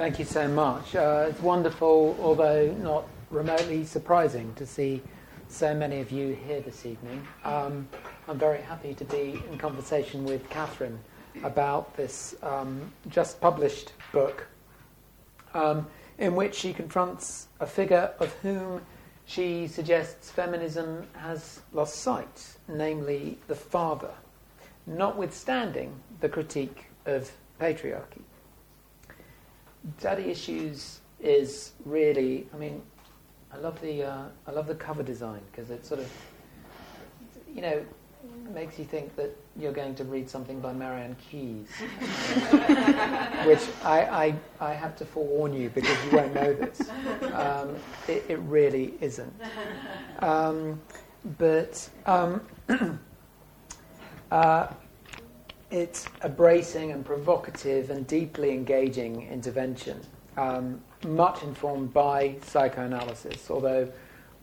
[0.00, 0.96] Thank you so much.
[0.96, 5.02] Uh, it's wonderful, although not remotely surprising, to see
[5.48, 7.22] so many of you here this evening.
[7.44, 7.86] Um,
[8.26, 10.98] I'm very happy to be in conversation with Katherine
[11.44, 14.46] about this um, just published book,
[15.52, 15.86] um,
[16.16, 18.80] in which she confronts a figure of whom
[19.26, 24.14] she suggests feminism has lost sight, namely the father,
[24.86, 27.30] notwithstanding the critique of
[27.60, 28.22] patriarchy.
[30.00, 32.82] Daddy Issues is really, I mean,
[33.52, 36.10] I love the uh, I love the cover design because it sort of,
[37.52, 37.84] you know,
[38.54, 41.68] makes you think that you're going to read something by Marianne Keyes,
[43.46, 46.90] which I, I, I have to forewarn you because you won't know this.
[47.32, 47.76] Um,
[48.08, 49.32] it, it, really isn't.
[50.20, 50.78] Um,
[51.38, 52.42] but um,
[54.30, 54.66] uh,
[55.70, 60.00] it's a bracing and provocative and deeply engaging intervention,
[60.36, 63.90] um, much informed by psychoanalysis, although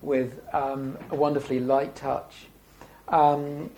[0.01, 2.47] with um, a wonderfully light touch.
[3.09, 3.69] Um,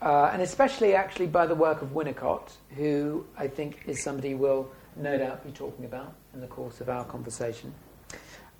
[0.00, 4.70] uh, and especially actually by the work of Winnicott, who I think is somebody we'll
[4.96, 7.72] no doubt be talking about in the course of our conversation.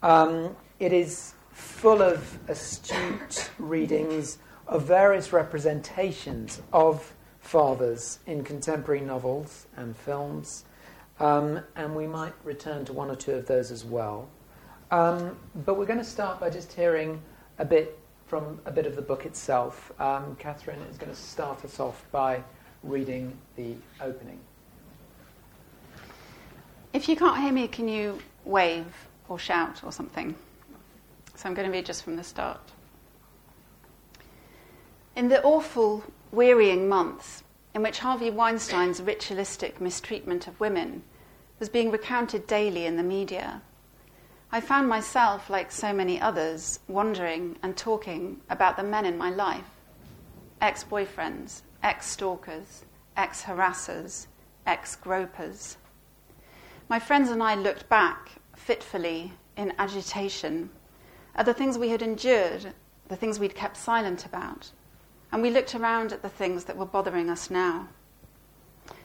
[0.03, 7.13] Um, it is full of astute readings of various representations of
[7.49, 10.65] fathers in contemporary novels and films,
[11.19, 14.29] um, and we might return to one or two of those as well.
[14.91, 17.23] Um, but we're going to start by just hearing
[17.59, 19.91] a bit from a bit of the book itself.
[19.99, 22.43] Um, Katherine is going to start us off by
[22.83, 24.39] reading the opening.
[26.93, 28.85] If you can't hear me, can you wave
[29.27, 30.35] or shout or something?
[31.35, 32.61] So I'm going to read just from the start.
[35.17, 37.43] In the awful, wearying months
[37.75, 41.03] in which Harvey Weinstein's ritualistic mistreatment of women
[41.59, 43.63] was being recounted daily in the media,
[44.51, 49.31] I found myself, like so many others, wondering and talking about the men in my
[49.31, 49.65] life
[50.61, 52.85] ex boyfriends, ex stalkers,
[53.17, 54.27] ex harassers,
[54.67, 55.77] ex gropers.
[56.89, 60.71] My friends and I looked back fitfully in agitation
[61.35, 62.73] at the things we had endured,
[63.07, 64.73] the things we'd kept silent about,
[65.31, 67.89] and we looked around at the things that were bothering us now.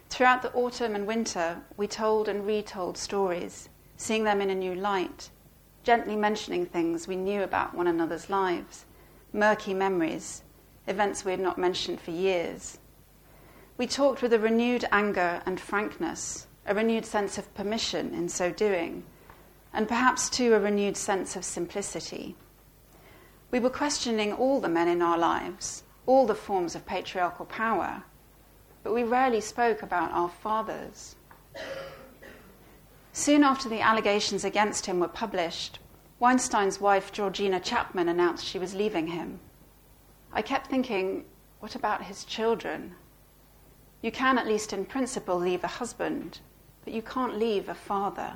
[0.09, 4.75] Throughout the autumn and winter, we told and retold stories, seeing them in a new
[4.75, 5.29] light,
[5.83, 8.85] gently mentioning things we knew about one another's lives,
[9.33, 10.44] murky memories,
[10.88, 12.78] events we had not mentioned for years.
[13.78, 18.51] We talked with a renewed anger and frankness, a renewed sense of permission in so
[18.51, 19.03] doing,
[19.73, 22.35] and perhaps too a renewed sense of simplicity.
[23.51, 28.03] We were questioning all the men in our lives, all the forms of patriarchal power,
[28.83, 31.15] but we rarely spoke about our fathers.
[33.13, 35.79] Soon after the allegations against him were published,
[36.19, 39.39] Weinstein's wife, Georgina Chapman, announced she was leaving him.
[40.31, 41.25] I kept thinking,
[41.59, 42.95] what about his children?
[44.01, 46.39] You can, at least in principle, leave a husband,
[46.83, 48.33] but you can't leave a father.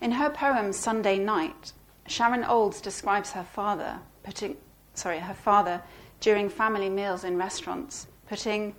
[0.00, 1.72] In her poem Sunday Night,
[2.06, 4.56] Sharon Olds describes her father putting,
[4.94, 5.82] sorry, her father
[6.20, 8.74] during family meals in restaurants, putting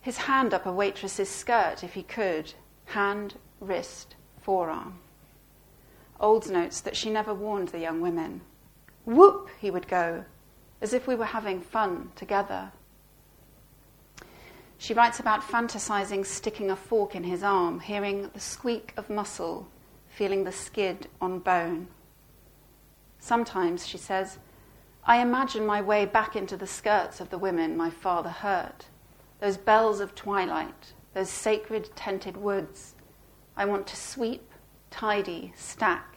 [0.00, 2.54] his hand up a waitress's skirt if he could,
[2.86, 4.98] hand, wrist, forearm.
[6.20, 8.40] Olds notes that she never warned the young women.
[9.04, 10.24] Whoop, he would go,
[10.80, 12.72] as if we were having fun together.
[14.78, 19.68] She writes about fantasizing sticking a fork in his arm, hearing the squeak of muscle,
[20.08, 21.88] feeling the skid on bone.
[23.18, 24.38] Sometimes, she says,
[25.08, 28.86] I imagine my way back into the skirts of the women my father hurt,
[29.38, 32.96] those bells of twilight, those sacred tented woods.
[33.56, 34.50] I want to sweep,
[34.90, 36.16] tidy, stack,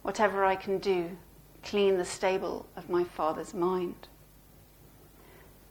[0.00, 1.18] whatever I can do,
[1.62, 4.08] clean the stable of my father's mind.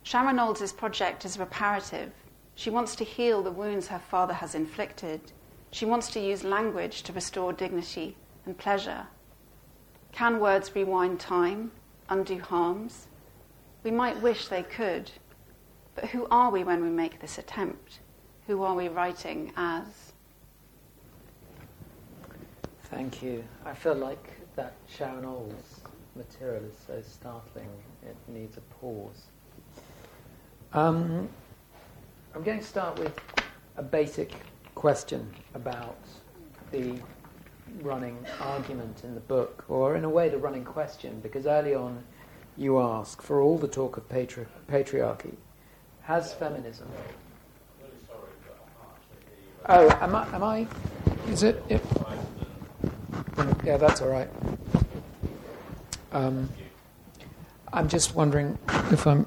[0.03, 2.11] Sharon Olds' project is reparative.
[2.53, 5.31] She wants to heal the wounds her father has inflicted.
[5.71, 9.07] She wants to use language to restore dignity and pleasure.
[10.11, 11.71] Can words rewind time,
[12.09, 13.07] undo harms?
[13.83, 15.11] We might wish they could,
[15.95, 17.99] but who are we when we make this attempt?
[18.47, 20.13] Who are we writing as?
[22.83, 23.43] Thank you.
[23.65, 25.81] I feel like that Sharon Olds
[26.15, 27.69] material is so startling,
[28.03, 29.23] it needs a pause.
[30.73, 31.29] Um,
[32.35, 33.17] I'm going to start with
[33.77, 34.33] a basic
[34.75, 35.97] question about
[36.71, 36.95] the
[37.81, 42.03] running argument in the book, or in a way, the running question, because early on
[42.57, 45.33] you ask, for all the talk of patri- patriarchy,
[46.03, 46.87] has feminism.
[49.67, 50.67] Oh, am I, am I
[51.27, 51.63] Is it?
[51.69, 51.79] Yeah,
[53.63, 54.29] yeah that's all right.
[56.11, 56.49] Um,
[57.71, 58.57] I'm just wondering
[58.91, 59.25] if I'm.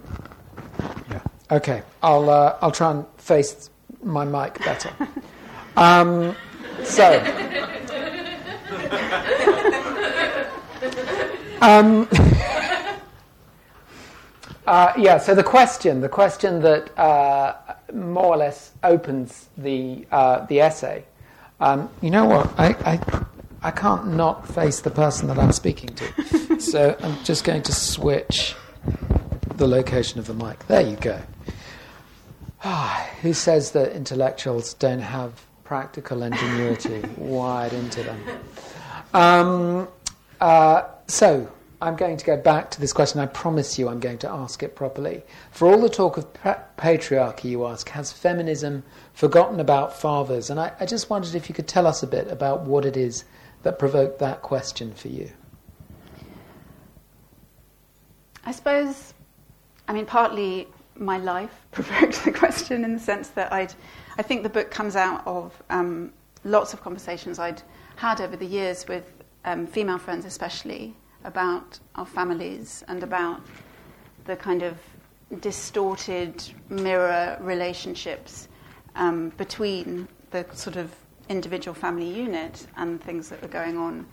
[1.11, 1.21] Yeah.
[1.51, 1.83] Okay.
[2.03, 3.71] I'll uh, I'll try and face
[4.03, 4.91] my mic better.
[5.77, 6.37] Um,
[6.85, 7.44] so.
[11.65, 12.07] Um,
[14.67, 17.57] uh, yeah, so the question, the question that uh,
[17.95, 21.05] more or less opens the, uh, the essay,
[21.61, 23.01] um, you know what, I, I,
[23.63, 26.61] I can't not face the person that I'm speaking to.
[26.61, 28.55] so I'm just going to switch
[29.55, 30.67] the location of the mic.
[30.67, 31.19] There you go.
[32.63, 38.21] Ah, who says that intellectuals don't have practical ingenuity wired into them?
[39.15, 39.89] Um,
[40.43, 43.21] uh, so, I'm going to go back to this question.
[43.21, 45.23] I promise you I'm going to ask it properly.
[45.51, 50.51] For all the talk of pa- patriarchy, you ask, has feminism forgotten about fathers?
[50.51, 52.97] And I, I just wondered if you could tell us a bit about what it
[52.97, 53.25] is
[53.63, 55.31] that provoked that question for you.
[58.45, 59.15] I suppose,
[59.89, 63.75] I mean, partly my life provoked the question in the sense that I'd,
[64.17, 66.13] I think the book comes out of um,
[66.45, 67.63] lots of conversations I'd
[67.97, 69.13] had over the years with
[69.45, 70.95] um, female friends, especially
[71.25, 73.41] about our families and about
[74.25, 74.79] the kind of
[75.41, 78.49] distorted mirror relationships
[78.95, 80.95] um, between the sort of
[81.29, 84.07] individual family unit and things that were going on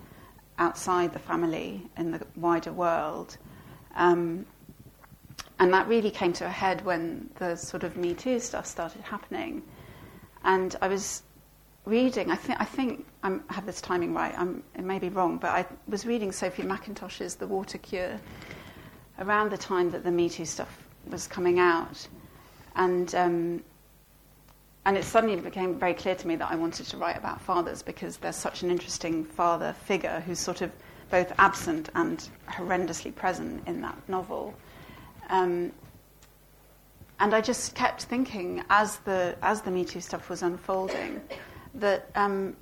[0.58, 3.38] outside the family in the wider world.
[3.96, 4.46] Um,
[5.60, 9.02] and that really came to a head when the sort of Me Too stuff started
[9.02, 9.62] happening.
[10.44, 11.24] And I was
[11.86, 15.38] reading, I think, I think i have this timing right, I'm, it may be wrong,
[15.38, 18.20] but I was reading Sophie Mackintosh's The Water Cure
[19.20, 22.08] around the time that the Me Too stuff was coming out.
[22.76, 23.64] And, um,
[24.86, 27.82] and it suddenly became very clear to me that I wanted to write about fathers
[27.82, 30.72] because there's such an interesting father figure who's sort of
[31.10, 34.54] both absent and horrendously present in that novel.
[35.30, 35.72] Um,
[37.20, 41.22] and I just kept thinking as the, as the Me Too stuff was unfolding,
[41.76, 42.56] that um,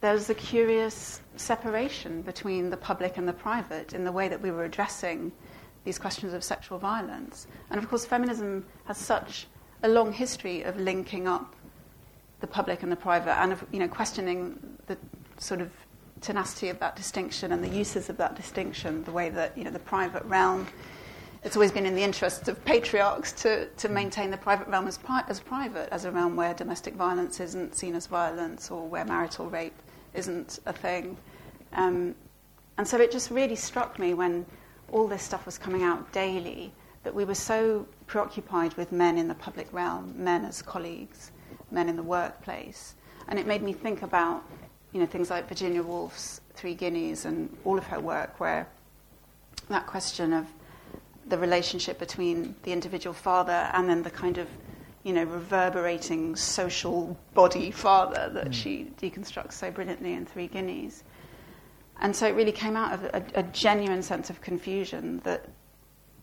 [0.00, 4.50] there's a curious separation between the public and the private in the way that we
[4.50, 5.32] were addressing
[5.84, 7.46] these questions of sexual violence.
[7.70, 9.46] And of course, feminism has such
[9.82, 11.54] a long history of linking up
[12.40, 14.96] the public and the private and of you know, questioning the
[15.38, 15.70] sort of
[16.20, 19.70] tenacity of that distinction and the uses of that distinction, the way that you know,
[19.70, 20.66] the private realm
[21.42, 24.98] it's always been in the interests of patriarchs to, to maintain the private realm as,
[24.98, 29.04] pri- as private, as a realm where domestic violence isn't seen as violence or where
[29.04, 29.76] marital rape
[30.12, 31.16] isn't a thing.
[31.72, 32.14] Um,
[32.76, 34.44] and so it just really struck me when
[34.92, 36.72] all this stuff was coming out daily
[37.04, 41.30] that we were so preoccupied with men in the public realm, men as colleagues,
[41.70, 42.94] men in the workplace.
[43.28, 44.44] And it made me think about
[44.92, 48.68] you know, things like Virginia Woolf's Three Guineas and all of her work, where
[49.68, 50.46] that question of
[51.30, 54.48] the relationship between the individual father and then the kind of
[55.02, 58.52] you know reverberating social body father that mm.
[58.52, 61.04] she deconstructs so brilliantly in Three Guineas.
[62.00, 65.46] And so it really came out of a, a genuine sense of confusion that,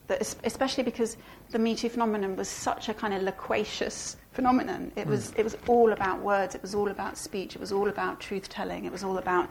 [0.07, 1.17] that, especially because
[1.51, 4.91] the Me Too phenomenon was such a kind of loquacious phenomenon.
[4.95, 5.11] It, mm.
[5.11, 8.19] was, it was all about words, it was all about speech, it was all about
[8.19, 9.49] truth telling, it was all about,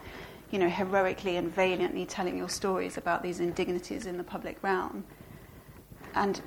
[0.50, 5.05] you know, heroically and valiantly telling your stories about these indignities in the public realm.
[6.17, 6.41] And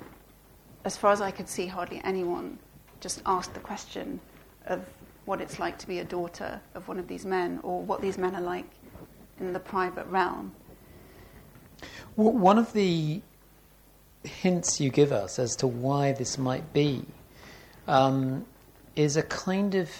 [0.84, 2.58] as far as I could see, hardly anyone
[3.00, 4.20] just asked the question
[4.66, 4.84] of
[5.24, 8.18] what it's like to be a daughter of one of these men or what these
[8.18, 8.68] men are like
[9.38, 10.52] in the private realm.
[12.16, 13.22] Well, one of the
[14.24, 17.06] hints you give us as to why this might be
[17.86, 18.44] um,
[18.96, 19.90] is a kind of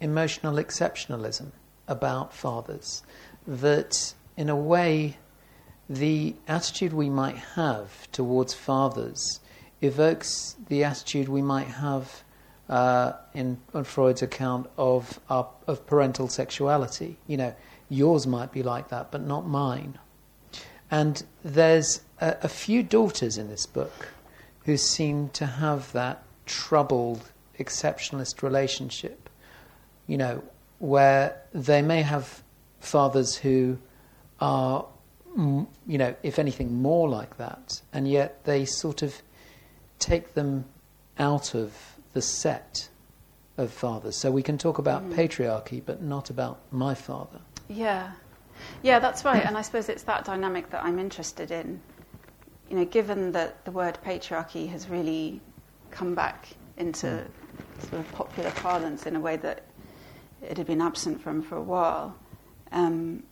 [0.00, 1.48] emotional exceptionalism
[1.88, 3.02] about fathers
[3.46, 5.18] that, in a way,
[5.90, 9.40] the attitude we might have towards fathers
[9.80, 12.22] evokes the attitude we might have
[12.68, 17.18] uh, in on Freud's account of our, of parental sexuality.
[17.26, 17.54] You know,
[17.88, 19.98] yours might be like that, but not mine.
[20.92, 24.08] And there's a, a few daughters in this book
[24.66, 29.28] who seem to have that troubled exceptionalist relationship.
[30.06, 30.42] You know,
[30.78, 32.44] where they may have
[32.78, 33.78] fathers who
[34.40, 34.86] are
[35.36, 39.22] you know, if anything, more like that, and yet they sort of
[39.98, 40.64] take them
[41.18, 41.72] out of
[42.12, 42.88] the set
[43.56, 44.16] of fathers.
[44.16, 45.14] So we can talk about mm.
[45.14, 47.40] patriarchy, but not about my father.
[47.68, 48.12] Yeah,
[48.82, 49.44] yeah, that's right.
[49.44, 51.80] and I suppose it's that dynamic that I'm interested in.
[52.68, 55.40] You know, given that the word patriarchy has really
[55.90, 57.88] come back into mm.
[57.88, 59.62] sort of popular parlance in a way that
[60.42, 62.16] it had been absent from for a while.
[62.72, 63.24] Um,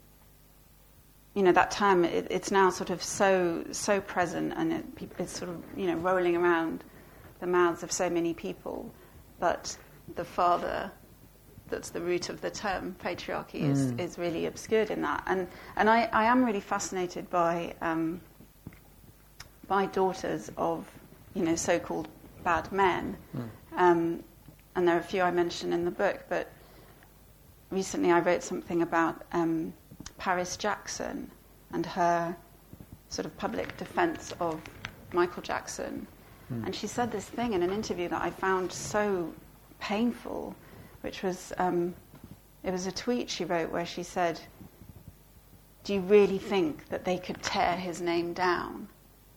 [1.39, 4.85] you know that term it, it's now sort of so so present and it,
[5.21, 6.83] it's sort of you know rolling around
[7.39, 8.93] the mouths of so many people
[9.39, 9.79] but
[10.17, 10.91] the father
[11.69, 13.71] that's the root of the term patriarchy mm.
[13.71, 18.21] is, is really obscured in that and and I, I am really fascinated by um,
[19.69, 20.91] by daughters of
[21.35, 22.09] you know so-called
[22.43, 23.49] bad men mm.
[23.77, 24.25] um,
[24.75, 26.51] and there are a few I mention in the book but
[27.71, 29.73] recently I wrote something about um,
[30.19, 31.31] Paris Jackson
[31.73, 32.37] and her
[33.09, 34.61] sort of public defense of
[35.13, 36.07] Michael Jackson.
[36.53, 36.67] Mm.
[36.67, 39.33] And she said this thing in an interview that I found so
[39.81, 40.55] painful,
[41.01, 41.95] which was um,
[42.65, 44.41] it was a tweet she wrote where she said,
[45.85, 48.89] Do you really think that they could tear his name down?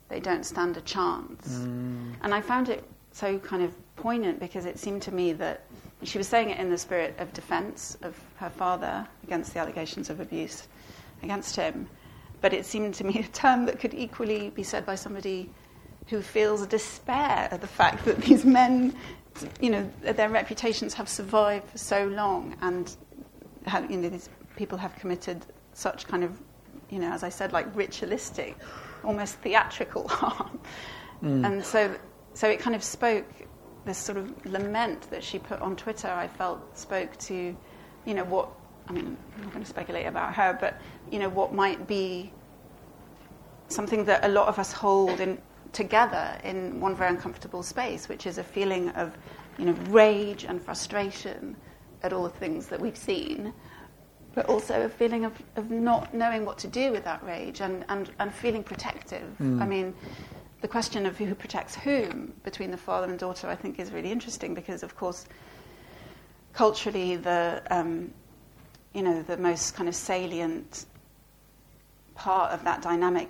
[0.09, 1.59] They don't stand a chance.
[1.59, 2.15] Mm.
[2.21, 5.63] And I found it so kind of poignant because it seemed to me that
[6.03, 10.10] she was saying it in the spirit of defense of her father against the allegations
[10.10, 10.67] of abuse
[11.24, 11.88] against him.
[12.41, 15.50] But it seemed to me a term that could equally be said by somebody
[16.08, 18.96] who feels despair at the fact that these men,
[19.60, 22.96] you know, their reputations have survived for so long and,
[23.65, 26.41] have, you know, these people have committed such kind of,
[26.89, 28.58] you know, as I said, like ritualistic,
[29.03, 30.60] almost theatrical harm.
[31.24, 31.46] Mm.
[31.46, 31.96] And so,
[32.34, 33.25] so it kind of spoke
[33.85, 37.55] this sort of lament that she put on Twitter, I felt spoke to,
[38.05, 38.50] you know, what,
[38.88, 40.79] I mean, I'm not going to speculate about her, but,
[41.11, 42.31] you know, what might be
[43.69, 45.39] something that a lot of us hold in,
[45.71, 49.17] together in one very uncomfortable space, which is a feeling of,
[49.57, 51.55] you know, rage and frustration
[52.03, 53.53] at all the things that we've seen,
[54.33, 57.85] but also a feeling of, of not knowing what to do with that rage and,
[57.89, 59.27] and, and feeling protective.
[59.39, 59.61] Mm.
[59.61, 59.93] I mean,
[60.62, 64.12] the question of who protects whom between the father and daughter, I think, is really
[64.12, 65.25] interesting because, of course,
[66.53, 68.13] culturally, the um,
[68.94, 70.86] you know the most kind of salient
[72.13, 73.30] part of that dynamic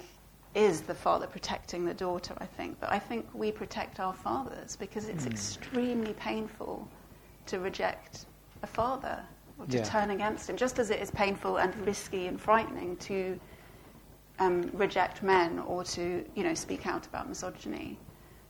[0.53, 2.35] is the father protecting the daughter.
[2.39, 5.31] I think, but I think we protect our fathers because it's mm.
[5.31, 6.87] extremely painful
[7.47, 8.25] to reject
[8.61, 9.23] a father
[9.57, 9.83] or to yeah.
[9.83, 13.39] turn against him, just as it is painful and risky and frightening to
[14.41, 17.97] um, reject men or to you know speak out about misogyny.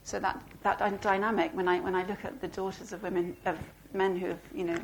[0.03, 3.57] So that that dynamic when I when I look at the daughters of women of
[3.93, 4.77] men who have you know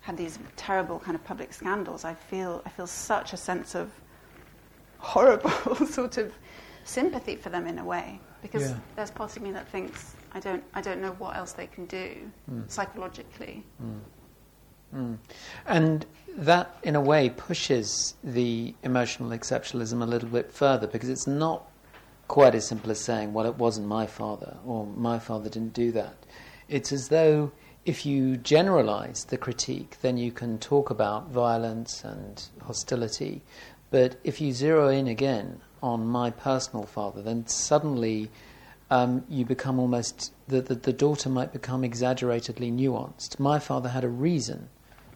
[0.00, 3.90] had these terrible kind of public scandals, I feel I feel such a sense of
[4.98, 5.50] horrible
[5.86, 6.32] sort of
[6.84, 8.76] sympathy for them in a way because yeah.
[8.96, 11.86] there's part of me that thinks I don't I don't know what else they can
[11.86, 12.68] do mm.
[12.70, 13.64] psychologically.
[13.82, 14.00] Mm.
[14.94, 15.18] Mm.
[15.66, 16.06] And
[16.36, 21.70] that, in a way, pushes the emotional exceptionalism a little bit further because it's not
[22.28, 25.90] quite as simple as saying, well, it wasn't my father or my father didn't do
[25.92, 26.14] that.
[26.68, 27.50] It's as though
[27.84, 33.42] if you generalize the critique, then you can talk about violence and hostility.
[33.90, 38.30] But if you zero in again on my personal father, then suddenly
[38.90, 43.40] um, you become almost, the, the, the daughter might become exaggeratedly nuanced.
[43.40, 44.68] My father had a reason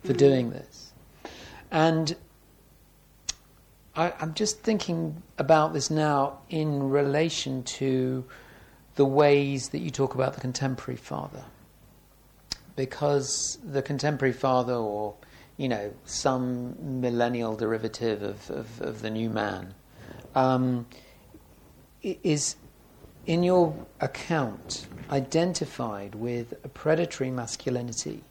[0.02, 0.18] for mm-hmm.
[0.18, 0.92] doing this.
[1.74, 2.14] And
[3.96, 8.24] I, I'm just thinking about this now in relation to
[8.94, 11.44] the ways that you talk about the contemporary father.
[12.76, 15.16] Because the contemporary father, or
[15.56, 19.74] you know, some millennial derivative of, of, of the new man,
[20.36, 20.86] um,
[22.02, 22.54] is
[23.26, 28.22] in your account identified with a predatory masculinity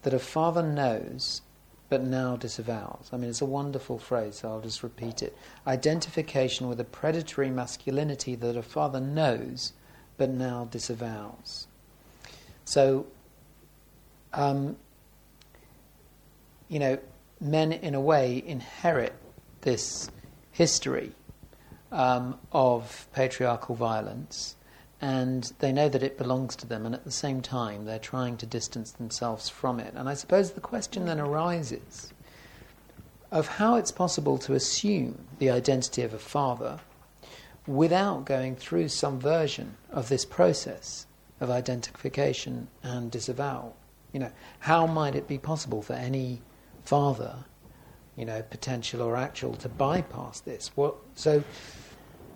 [0.00, 1.42] that a father knows
[1.90, 3.10] but now disavows.
[3.12, 5.36] I mean, it's a wonderful phrase, so I'll just repeat it.
[5.66, 9.72] Identification with a predatory masculinity that a father knows
[10.16, 11.66] but now disavows.
[12.64, 13.06] So,
[14.32, 14.76] um,
[16.68, 16.98] you know,
[17.40, 19.14] men in a way inherit
[19.62, 20.10] this
[20.52, 21.12] history
[21.90, 24.54] um, of patriarchal violence
[25.00, 28.36] and they know that it belongs to them, and at the same time, they're trying
[28.38, 29.94] to distance themselves from it.
[29.94, 32.12] And I suppose the question then arises
[33.30, 36.80] of how it's possible to assume the identity of a father
[37.66, 41.06] without going through some version of this process
[41.40, 43.76] of identification and disavowal.
[44.12, 46.42] You know, how might it be possible for any
[46.84, 47.44] father,
[48.16, 50.72] you know, potential or actual, to bypass this?
[50.74, 51.42] What so?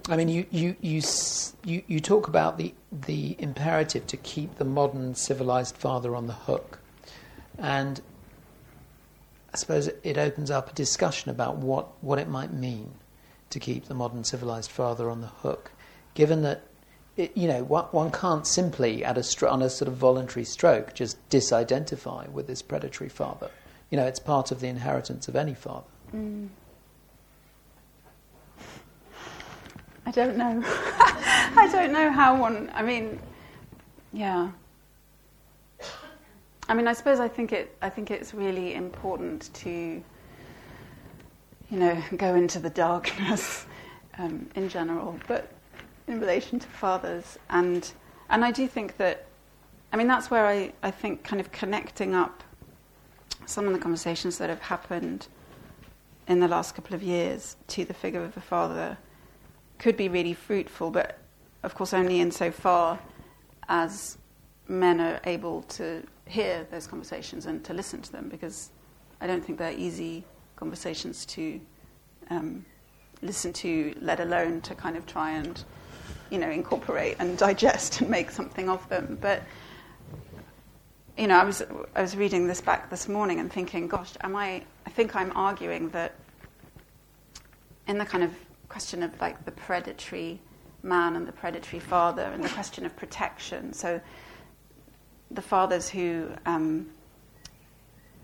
[0.09, 1.01] I mean, you, you, you,
[1.65, 6.35] you, you talk about the, the imperative to keep the modern civilized father on the
[6.35, 6.79] hook.
[7.59, 8.03] And
[9.53, 12.93] I suppose it opens up a discussion about what, what it might mean
[13.51, 15.71] to keep the modern civilized father on the hook,
[16.15, 16.65] given that
[17.17, 21.17] it, you know, one, can't simply, at a on a sort of voluntary stroke, just
[21.31, 23.51] disidentify with this predatory father.
[23.91, 25.87] You know, it's part of the inheritance of any father.
[26.13, 26.49] Mm.
[30.07, 30.63] I don't know.
[30.65, 32.71] I don't know how one.
[32.75, 33.19] I mean,
[34.13, 34.51] yeah.
[36.69, 37.77] I mean, I suppose I think it.
[37.83, 43.67] I think it's really important to, you know, go into the darkness
[44.19, 45.51] um, in general, but
[46.07, 47.91] in relation to fathers, and
[48.29, 49.27] and I do think that.
[49.93, 52.43] I mean, that's where I, I think kind of connecting up
[53.47, 55.29] some of the conversations that have happened
[56.27, 58.99] in the last couple of years to the figure of the father
[59.85, 61.19] could be really fruitful, but
[61.63, 62.99] of course only insofar
[63.69, 64.17] as
[64.67, 68.71] men are able to hear those conversations and to listen to them, because
[69.21, 70.25] I don't think they're easy
[70.57, 71.61] conversations to
[72.31, 72.65] um,
[73.21, 75.63] listen to, let alone to kind of try and,
[76.31, 79.19] you know, incorporate and digest and make something of them.
[79.21, 79.43] But
[81.19, 81.63] you know, I was
[81.95, 84.65] I was reading this back this morning and thinking, gosh, am I?
[84.87, 86.15] I think I'm arguing that
[87.87, 88.31] in the kind of
[88.75, 90.41] question of like the predatory
[90.83, 93.73] man and the predatory father and the question of protection.
[93.73, 94.01] So
[95.31, 96.91] the fathers who um,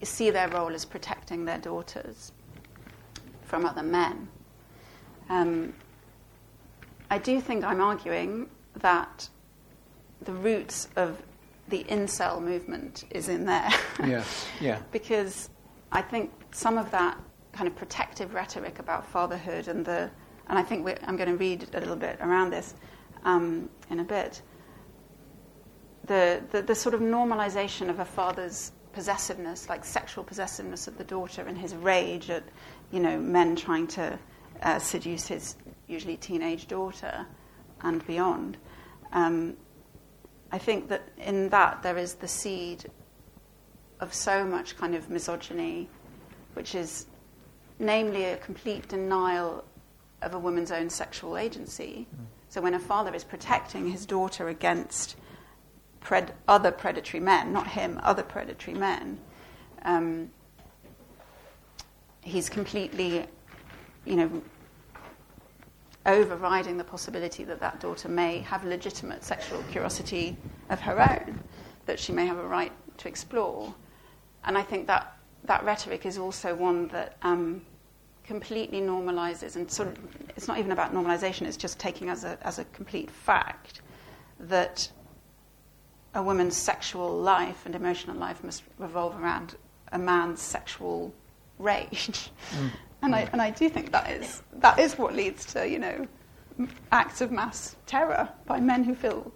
[0.02, 2.32] see their role as protecting their daughters
[3.44, 4.26] from other men.
[5.28, 5.72] Um,
[7.12, 9.28] I do think I'm arguing that
[10.22, 11.22] the roots of
[11.68, 13.70] the incel movement is in there.
[14.04, 14.24] yeah,
[14.60, 14.80] yeah.
[14.90, 15.48] because
[15.92, 17.16] I think some of that
[17.52, 20.10] kind of protective rhetoric about fatherhood and the,
[20.50, 22.74] and I think I'm going to read a little bit around this
[23.24, 24.42] um, in a bit.
[26.06, 31.04] The, the, the sort of normalization of a father's possessiveness, like sexual possessiveness of the
[31.04, 32.42] daughter and his rage at,
[32.90, 34.18] you know, men trying to
[34.62, 35.54] uh, seduce his
[35.86, 37.24] usually teenage daughter
[37.82, 38.56] and beyond.
[39.12, 39.56] Um,
[40.50, 42.90] I think that in that there is the seed
[44.00, 45.88] of so much kind of misogyny,
[46.54, 47.06] which is
[47.78, 49.64] namely a complete denial
[50.22, 52.06] of a woman's own sexual agency.
[52.14, 52.24] Mm.
[52.48, 55.16] So when a father is protecting his daughter against
[56.02, 59.20] pred- other predatory men, not him, other predatory men,
[59.84, 60.30] um,
[62.22, 63.26] he's completely,
[64.04, 64.42] you know,
[66.06, 70.36] overriding the possibility that that daughter may have legitimate sexual curiosity
[70.70, 71.40] of her own,
[71.86, 73.74] that she may have a right to explore.
[74.44, 77.62] And I think that that rhetoric is also one that um,
[78.30, 79.98] completely normalizes and sort of,
[80.36, 83.80] it's not even about normalization, it's just taking as a, as a complete fact
[84.38, 84.88] that
[86.14, 89.56] a woman's sexual life and emotional life must revolve around
[89.90, 91.12] a man's sexual
[91.58, 92.30] rage.
[92.52, 92.70] Mm.
[93.02, 96.06] And I, and I do think that is, that is what leads to, you know,
[96.92, 99.32] acts of mass terror by men who feel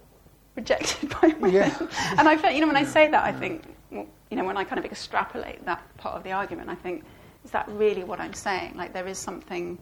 [0.55, 1.51] rejected by women.
[1.51, 1.77] Yeah.
[2.17, 4.63] and I feel, you know, when I say that, I think, you know, when I
[4.63, 7.03] kind of extrapolate that part of the argument, I think,
[7.45, 8.73] is that really what I'm saying?
[8.75, 9.77] Like, there is something.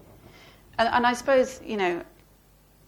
[0.78, 2.04] And, and I suppose, you know,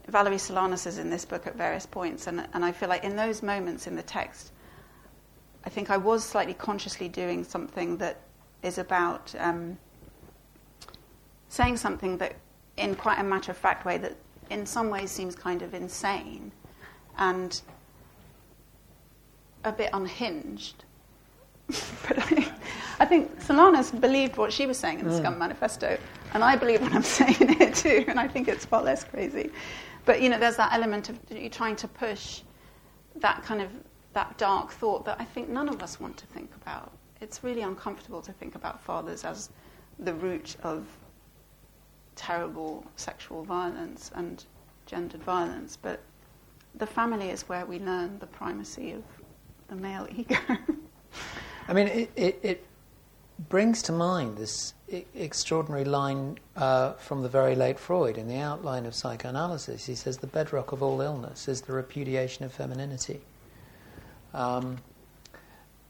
[0.08, 3.16] Valerie Solanas is in this book at various points, and, and I feel like in
[3.16, 4.52] those moments in the text,
[5.64, 8.20] I think I was slightly consciously doing something that
[8.62, 9.78] is about um,
[11.48, 12.36] saying something that,
[12.78, 14.16] in quite a matter of fact way, that
[14.50, 16.52] in some ways seems kind of insane
[17.18, 17.62] and
[19.64, 20.84] a bit unhinged.
[21.68, 22.52] but I,
[23.00, 25.20] I, think Solanas believed what she was saying in the mm.
[25.20, 25.98] Scum Manifesto,
[26.34, 29.52] and I believe what I'm saying here too, and I think it's far less crazy.
[30.06, 32.42] But you know, there's that element of you trying to push
[33.18, 33.70] that kind of
[34.14, 36.92] that dark thought that I think none of us want to think about.
[37.22, 39.50] It's really uncomfortable to think about fathers as
[40.00, 40.86] the root of
[42.16, 44.46] terrible sexual violence and
[44.86, 46.02] gendered violence, but
[46.76, 49.04] the family is where we learn the primacy of
[49.68, 50.38] the male ego.
[51.68, 52.66] I mean, it, it, it,
[53.38, 54.74] brings to mind this
[55.13, 59.86] extraordinary line uh, from the very late Freud in the outline of psychoanalysis.
[59.86, 63.19] He says the bedrock of all illness is the repudiation of femininity.
[64.34, 64.78] Um,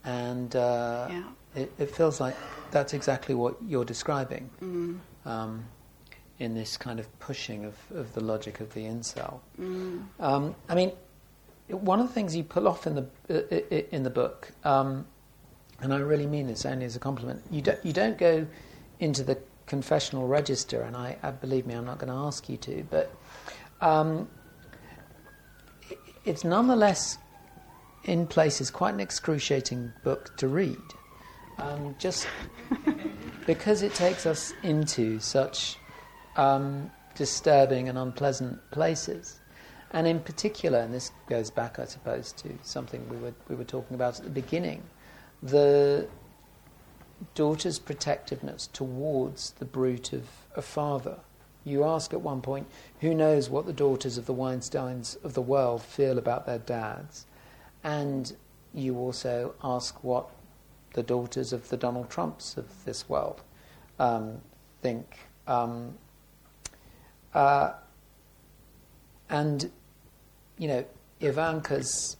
[0.03, 1.23] and uh, yeah.
[1.55, 2.36] it, it, feels like
[2.71, 4.49] that's exactly what you're describing.
[4.62, 4.99] Mm.
[5.25, 5.65] Um,
[6.39, 9.39] in this kind of pushing of, of the logic of the incel.
[9.60, 10.03] Mm.
[10.19, 10.91] Um, I mean,
[11.69, 15.08] one of the things you pull off in the uh, in the book, um,
[15.86, 17.43] and I really mean this only as a compliment.
[17.52, 18.45] You don't you don't go
[19.00, 22.58] into the confessional register, and I, I believe me, I'm not going to ask you
[22.58, 23.15] to, but
[23.82, 24.28] um,
[26.26, 27.17] it's nonetheless
[28.04, 30.78] in places quite an excruciating book to read,
[31.60, 32.28] um, just
[33.45, 35.78] because it takes us into such
[36.36, 39.39] um, disturbing and unpleasant places.
[39.91, 43.63] And in particular, and this goes back, I suppose, to something we were, we were
[43.63, 44.84] talking about at the beginning,
[45.41, 46.08] the
[47.34, 51.19] daughter's protectiveness towards the brute of a father.
[51.63, 52.67] You ask at one point,
[53.02, 57.26] who knows what the daughters of the Weinsteins of the world feel about their dads?
[57.84, 58.32] And
[58.74, 60.30] you also ask what
[60.93, 63.41] the daughters of the Donald Trumps of this world
[64.00, 64.41] um,
[64.82, 65.17] think.
[65.48, 65.95] Um,
[67.34, 67.74] uh,
[69.30, 69.71] and,
[70.58, 70.86] you know,
[71.19, 72.17] Ivanka's,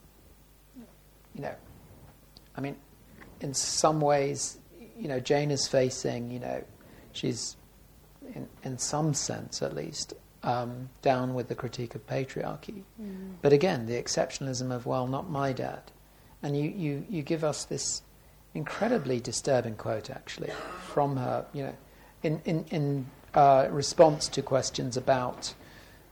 [1.36, 1.56] you know,
[2.56, 2.76] I mean,
[3.46, 4.58] in some ways,
[4.98, 6.64] you know, Jane is facing, you know,
[7.12, 7.56] she's,
[8.34, 12.82] in, in some sense at least, um, down with the critique of patriarchy.
[13.00, 13.36] Mm.
[13.44, 15.84] But again, the exceptionalism of, well, not my dad.
[16.42, 18.02] And you, you, you give us this
[18.56, 20.52] incredibly disturbing quote, actually,
[20.92, 21.76] from her, you know,
[22.24, 23.06] in, in, in
[23.36, 25.54] uh, response to questions about,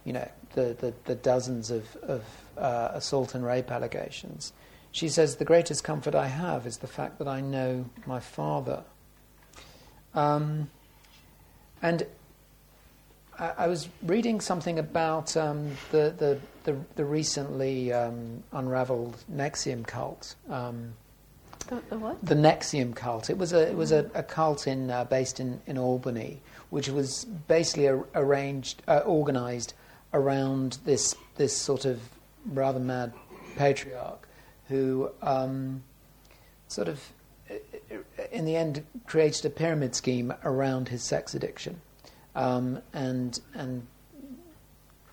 [0.05, 2.23] you know, the, the, the dozens of, of
[2.59, 4.53] uh, assault and rape allegations.
[4.93, 8.83] She says, The greatest comfort I have is the fact that I know my father.
[10.13, 10.69] Um,
[11.81, 12.05] and
[13.39, 19.87] I, I, was reading something about um, the, the, the, the, recently um, unraveled NXIVM
[19.87, 20.35] cult.
[20.47, 20.93] Um,
[21.69, 22.23] the, the, what?
[22.23, 23.31] The NXIVM cult.
[23.31, 26.89] It was a, it was a, a cult in, uh, based in, in Albany, which
[26.89, 29.73] was basically a, arranged, uh, organized
[30.13, 31.99] around this, this sort of
[32.45, 33.11] rather mad
[33.57, 34.27] patriarch
[34.69, 35.83] who um,
[36.67, 37.01] sort of,
[38.31, 41.81] in the end, created a pyramid scheme around his sex addiction,
[42.35, 43.85] um, and and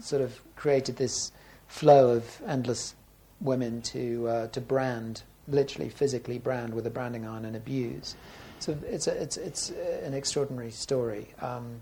[0.01, 1.33] sort of created this
[1.67, 2.95] flow of endless
[3.41, 8.17] women to uh, to brand, literally physically brand with a branding iron and abuse.
[8.61, 9.71] So it's a, it's it's
[10.03, 11.81] an extraordinary story, um,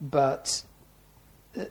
[0.00, 0.62] but.
[1.56, 1.64] Uh,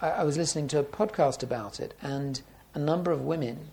[0.00, 2.42] I, I was listening to a podcast about it, and
[2.74, 3.70] a number of women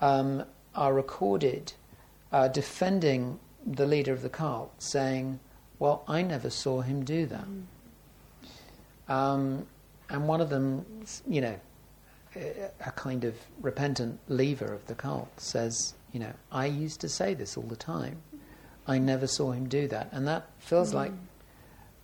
[0.00, 1.72] um, are recorded
[2.32, 5.40] uh, defending the leader of the cult, saying,
[5.78, 7.44] Well, I never saw him do that.
[9.08, 9.12] Mm.
[9.12, 9.66] Um,
[10.08, 10.84] and one of them,
[11.28, 11.60] you know,
[12.36, 17.34] a kind of repentant leaver of the cult says, You know, I used to say
[17.34, 18.22] this all the time.
[18.86, 20.08] I never saw him do that.
[20.12, 20.94] And that feels mm.
[20.94, 21.12] like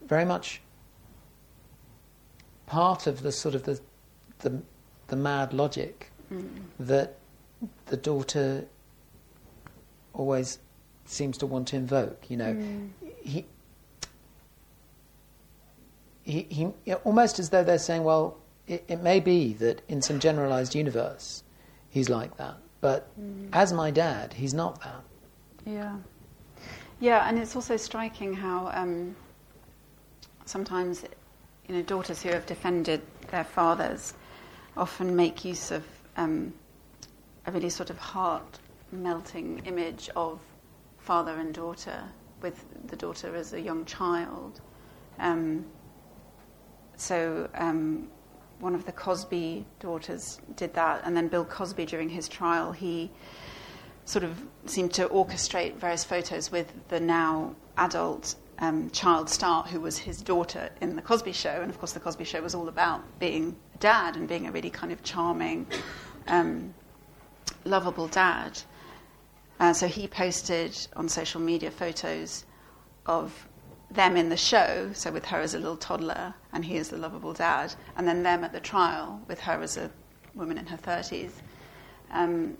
[0.06, 0.60] very much
[2.66, 3.80] part of the sort of the,
[4.40, 4.60] the,
[5.08, 6.48] the mad logic mm.
[6.78, 7.16] that
[7.86, 8.66] the daughter
[10.12, 10.58] always
[11.04, 12.30] seems to want to invoke.
[12.30, 12.90] You know, mm.
[13.22, 13.44] he,
[16.22, 20.18] he, he, almost as though they're saying, well, it, it, may be that in some
[20.18, 21.44] generalized universe
[21.90, 23.48] he's like that, but mm.
[23.52, 25.02] as my dad, he's not that.
[25.64, 25.96] Yeah.
[26.98, 29.14] Yeah, and it's also striking how um,
[30.46, 31.04] sometimes,
[31.68, 34.14] you know, daughters who have defended their fathers
[34.76, 35.84] often make use of
[36.16, 36.54] um,
[37.46, 38.58] a really sort of heart
[38.92, 40.40] melting image of
[40.98, 42.02] father and daughter,
[42.42, 44.60] with the daughter as a young child.
[45.18, 45.64] Um,
[46.96, 48.08] so um,
[48.58, 53.10] one of the Cosby daughters did that, and then Bill Cosby, during his trial, he
[54.04, 59.80] sort of seemed to orchestrate various photos with the now adult um, child star who
[59.80, 62.68] was his daughter in the Cosby Show, and of course the Cosby Show was all
[62.68, 65.66] about being a dad and being a really kind of charming.
[67.66, 68.58] Lovable dad.
[69.58, 72.44] Uh, so he posted on social media photos
[73.06, 73.48] of
[73.90, 76.96] them in the show, so with her as a little toddler and he as the
[76.96, 79.90] lovable dad, and then them at the trial with her as a
[80.34, 81.30] woman in her 30s.
[82.10, 82.56] Um,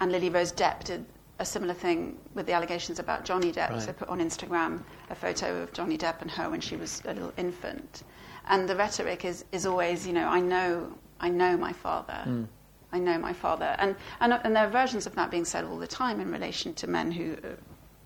[0.00, 1.04] and Lily Rose Depp did
[1.38, 3.70] a similar thing with the allegations about Johnny Depp.
[3.70, 3.82] Right.
[3.82, 7.12] So put on Instagram a photo of Johnny Depp and her when she was a
[7.12, 8.02] little infant.
[8.48, 12.22] And the rhetoric is, is always, you know, I know, I know my father.
[12.26, 12.46] Mm.
[12.94, 13.74] I know my father.
[13.80, 16.74] And, and, and there are versions of that being said all the time in relation
[16.74, 17.36] to men who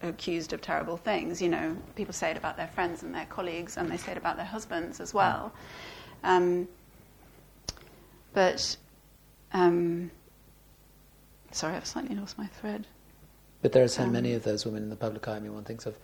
[0.02, 1.42] are accused of terrible things.
[1.42, 4.18] You know, people say it about their friends and their colleagues, and they say it
[4.18, 5.52] about their husbands as well.
[6.24, 6.68] Um,
[8.32, 8.78] but,
[9.52, 10.10] um,
[11.52, 12.86] sorry, I've slightly lost my thread.
[13.60, 15.36] But there are so um, many of those women in the public eye.
[15.36, 15.98] I mean, one thinks of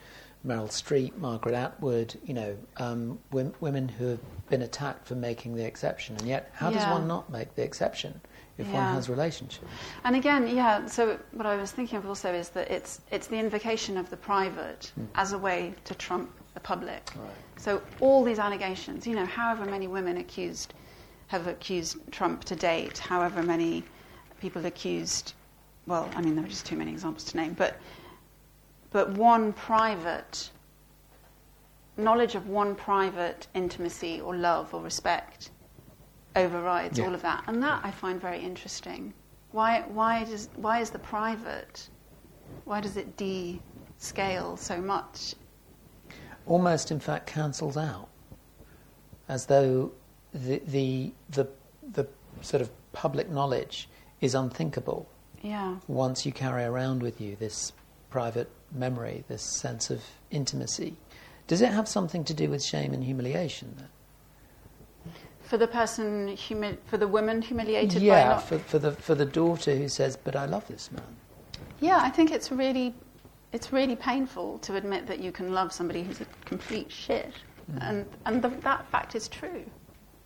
[0.47, 4.21] Meryl Streep, Margaret Atwood, you know, um, women who have
[4.51, 6.17] been attacked for making the exception.
[6.17, 6.81] And yet, how yeah.
[6.81, 8.21] does one not make the exception?
[8.59, 8.75] If yeah.
[8.75, 9.67] one has relationships.
[10.05, 10.87] And again, yeah.
[10.87, 14.17] So what I was thinking of also is that it's it's the invocation of the
[14.17, 15.07] private mm.
[15.15, 17.11] as a way to trump the public.
[17.17, 17.31] Right.
[17.57, 20.75] So all these allegations, you know, however many women accused
[21.29, 23.83] have accused Trump to date, however many
[24.41, 25.35] people accused.
[25.87, 27.79] Well, I mean, there are just too many examples to name, but
[28.91, 30.51] but one private
[31.97, 35.51] knowledge of one private intimacy or love or respect
[36.37, 37.07] overrides Yeah.
[37.07, 39.15] all of that, and that I find very interesting.
[39.53, 41.89] Why, why, does, why is the private,
[42.65, 45.35] why does it de-scale so much?
[46.47, 48.07] almost in fact cancels out
[49.31, 49.91] as though
[50.35, 51.49] the, the the
[51.95, 52.07] the
[52.43, 53.89] sort of public knowledge
[54.21, 55.09] is unthinkable
[55.43, 57.73] Yeah, once you carry around with you this
[58.11, 60.97] private memory, this sense of intimacy.
[61.47, 63.75] Does it have something to do with shame and humiliation?
[63.79, 63.89] Then?
[65.55, 68.43] For the person, humi- for the woman humiliated by yeah, not.
[68.43, 71.07] for, for the for the daughter who says, "But I love this man."
[71.79, 72.93] Yeah, I think it's really,
[73.53, 77.35] it's really painful to admit that you can love somebody who's a complete shit,
[77.81, 79.63] and and the, that fact is true.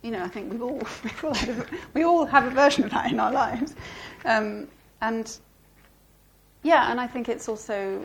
[0.01, 2.89] You know, I think we've all we've all a, we all have a version of
[2.89, 3.75] that in our lives,
[4.25, 4.67] um,
[5.01, 5.37] and
[6.63, 8.03] yeah, and I think it's also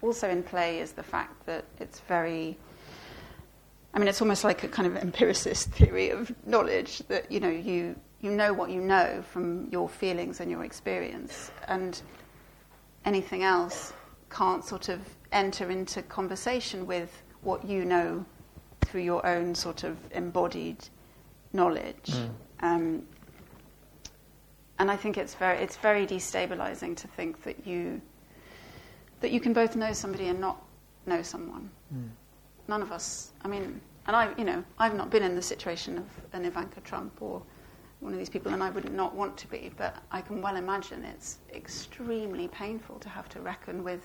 [0.00, 2.56] also in play is the fact that it's very.
[3.96, 7.48] I mean, it's almost like a kind of empiricist theory of knowledge that you know
[7.48, 12.02] you you know what you know from your feelings and your experience, and
[13.06, 13.94] anything else
[14.28, 15.00] can't sort of
[15.32, 18.22] enter into conversation with what you know
[18.82, 20.86] through your own sort of embodied
[21.54, 22.12] knowledge.
[22.60, 23.02] Um,
[24.78, 28.02] and I think it's very it's very destabilizing to think that you
[29.22, 30.62] that you can both know somebody and not
[31.06, 31.70] know someone.
[32.68, 33.30] None of us.
[33.44, 36.80] I mean, and I, you know, I've not been in the situation of an Ivanka
[36.80, 37.42] Trump or
[38.00, 39.70] one of these people, and I would not want to be.
[39.76, 44.02] But I can well imagine it's extremely painful to have to reckon with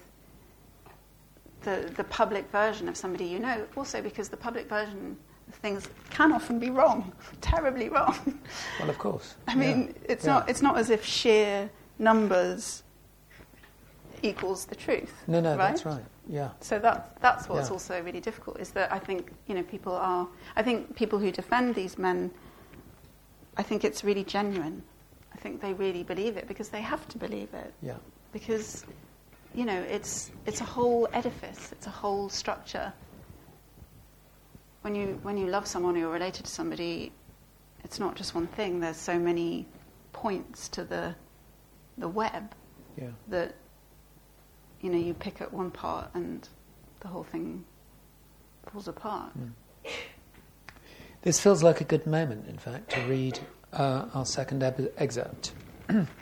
[1.63, 3.65] the the public version of somebody you know.
[3.75, 8.39] Also, because the public version of things can often be wrong, terribly wrong.
[8.79, 9.35] Well, of course.
[9.47, 10.11] I mean, Yeah.
[10.13, 10.33] it's Yeah.
[10.33, 11.69] not it's not as if sheer
[11.99, 12.83] numbers
[14.23, 15.13] equals the truth.
[15.27, 15.57] No, no, right?
[15.69, 16.03] that's right.
[16.27, 16.49] Yeah.
[16.59, 17.73] So that that's what's Yeah.
[17.73, 21.31] also really difficult is that I think you know people are I think people who
[21.31, 22.31] defend these men
[23.57, 24.83] I think it's really genuine.
[25.33, 27.97] I think they really believe it because they have to believe it Yeah.
[28.31, 28.85] because
[29.53, 32.93] you know it's it's a whole edifice, it's a whole structure.
[34.81, 37.11] When you when you love someone or you're related to somebody,
[37.83, 38.79] it's not just one thing.
[38.79, 39.67] There's so many
[40.13, 41.15] points to the
[41.97, 42.53] the web
[42.97, 43.09] Yeah.
[43.27, 43.55] that
[44.81, 46.47] you know you pick at one part and
[47.01, 47.65] the whole thing
[48.71, 49.31] falls apart.
[51.23, 53.39] This feels like a good moment, in fact, to read
[53.73, 54.63] uh, our second
[54.97, 55.53] excerpt.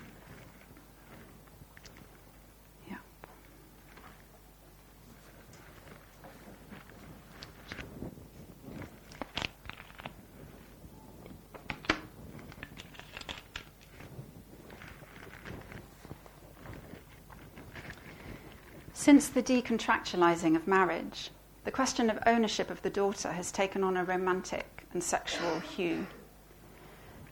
[18.99, 21.31] Since the decontractualizing of marriage,
[21.63, 26.05] the question of ownership of the daughter has taken on a romantic and sexual hue.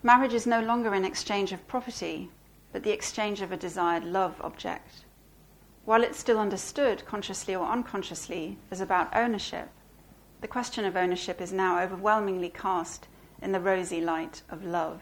[0.01, 2.31] Marriage is no longer an exchange of property,
[2.71, 5.03] but the exchange of a desired love object.
[5.83, 9.67] While it's still understood, consciously or unconsciously, as about ownership,
[10.39, 13.09] the question of ownership is now overwhelmingly cast
[13.41, 15.01] in the rosy light of love.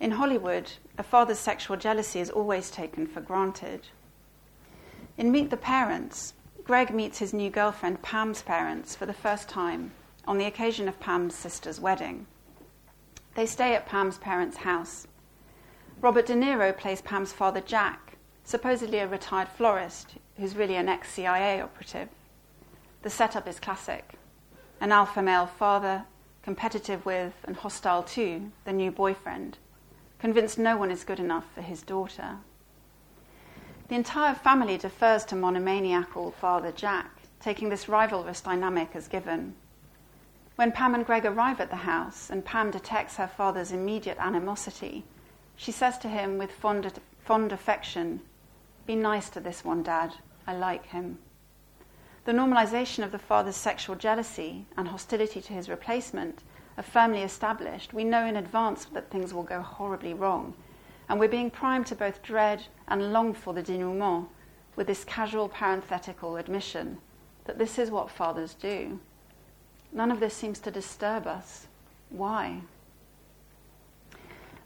[0.00, 3.88] In Hollywood, a father's sexual jealousy is always taken for granted.
[5.16, 9.92] In Meet the Parents, Greg meets his new girlfriend Pam's parents for the first time
[10.26, 12.26] on the occasion of Pam's sister's wedding.
[13.36, 15.06] They stay at Pam's parents' house.
[16.00, 21.12] Robert De Niro plays Pam's father Jack, supposedly a retired florist who's really an ex
[21.12, 22.08] CIA operative.
[23.02, 24.14] The setup is classic
[24.80, 26.06] an alpha male father,
[26.42, 29.58] competitive with and hostile to the new boyfriend,
[30.18, 32.38] convinced no one is good enough for his daughter.
[33.88, 39.56] The entire family defers to monomaniacal father Jack, taking this rivalrous dynamic as given.
[40.56, 45.04] When Pam and Greg arrive at the house and Pam detects her father's immediate animosity,
[45.54, 48.22] she says to him with fond, fond affection,
[48.86, 50.14] Be nice to this one, Dad.
[50.46, 51.18] I like him.
[52.24, 56.42] The normalization of the father's sexual jealousy and hostility to his replacement
[56.78, 57.92] are firmly established.
[57.92, 60.54] We know in advance that things will go horribly wrong,
[61.08, 64.28] and we're being primed to both dread and long for the denouement
[64.76, 66.98] with this casual parenthetical admission
[67.44, 68.98] that this is what fathers do.
[69.92, 71.66] None of this seems to disturb us.
[72.10, 72.62] Why?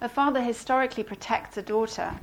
[0.01, 2.15] A father historically protects a daughter,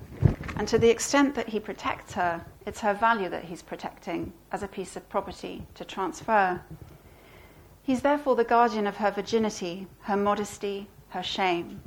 [0.55, 4.63] and to the extent that he protects her, it's her value that he's protecting as
[4.63, 6.61] a piece of property to transfer.
[7.83, 11.81] He's therefore the guardian of her virginity, her modesty, her shame.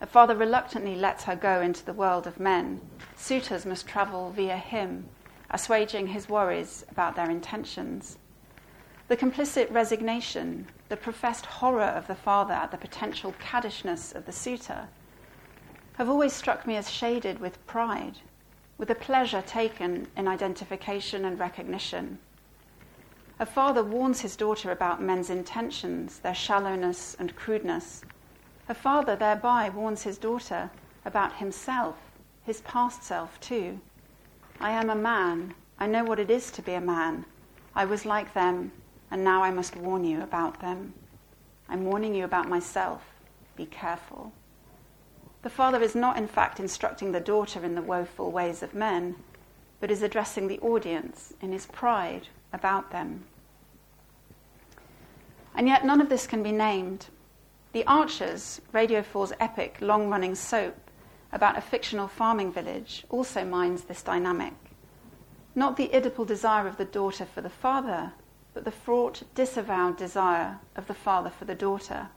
[0.00, 2.80] A father reluctantly lets her go into the world of men.
[3.16, 5.08] Suitors must travel via him,
[5.50, 8.18] assuaging his worries about their intentions.
[9.08, 14.32] The complicit resignation the professed horror of the father at the potential caddishness of the
[14.32, 14.88] suitor,
[15.94, 18.18] have always struck me as shaded with pride,
[18.78, 22.18] with a pleasure taken in identification and recognition.
[23.40, 28.02] A father warns his daughter about men's intentions, their shallowness and crudeness.
[28.68, 30.70] A father thereby warns his daughter
[31.04, 31.96] about himself,
[32.42, 33.80] his past self too.
[34.58, 35.54] I am a man.
[35.78, 37.26] I know what it is to be a man.
[37.74, 38.72] I was like them,
[39.10, 40.94] and now I must warn you about them.
[41.68, 43.02] I'm warning you about myself.
[43.54, 44.32] Be careful.
[45.42, 49.14] The father is not, in fact, instructing the daughter in the woeful ways of men,
[49.78, 53.24] but is addressing the audience in his pride about them.
[55.54, 57.06] And yet, none of this can be named.
[57.76, 60.90] The Archers, Radio 4's epic, long running soap
[61.30, 64.54] about a fictional farming village, also mines this dynamic.
[65.54, 68.14] Not the Oedipal desire of the daughter for the father,
[68.54, 72.08] but the fraught, disavowed desire of the father for the daughter.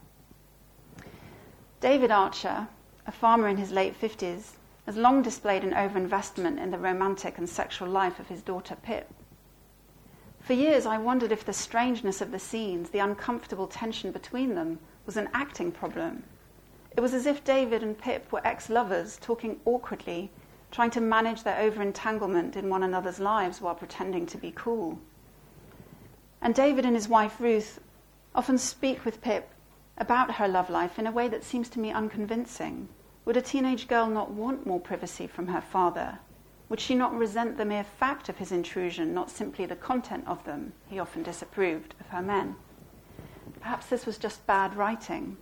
[1.81, 2.69] David Archer,
[3.05, 4.51] a farmer in his late 50s,
[4.85, 9.13] has long displayed an overinvestment in the romantic and sexual life of his daughter Pip.
[10.39, 14.79] For years, I wondered if the strangeness of the scenes, the uncomfortable tension between them,
[15.09, 16.21] was an acting problem.
[16.95, 20.29] It was as if David and Pip were ex lovers talking awkwardly,
[20.69, 24.99] trying to manage their over entanglement in one another's lives while pretending to be cool.
[26.43, 27.79] And David and his wife Ruth
[28.35, 29.49] often speak with Pip
[29.97, 32.87] about her love life in a way that seems to me unconvincing.
[33.25, 36.19] Would a teenage girl not want more privacy from her father?
[36.69, 40.43] Would she not resent the mere fact of his intrusion, not simply the content of
[40.43, 40.73] them?
[40.87, 42.57] He often disapproved of her men.
[43.61, 45.37] Perhaps this was just bad writing.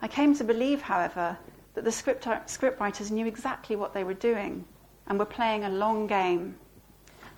[0.00, 1.38] I came to believe, however,
[1.74, 4.64] that the script, scriptwriters knew exactly what they were doing
[5.06, 6.56] and were playing a long game.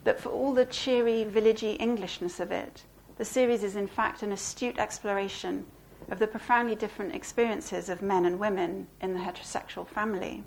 [0.04, 2.84] That for all the cheery, villagey Englishness of it,
[3.16, 5.66] the series is in fact an astute exploration
[6.10, 10.44] of the profoundly different experiences of men and women in the heterosexual family.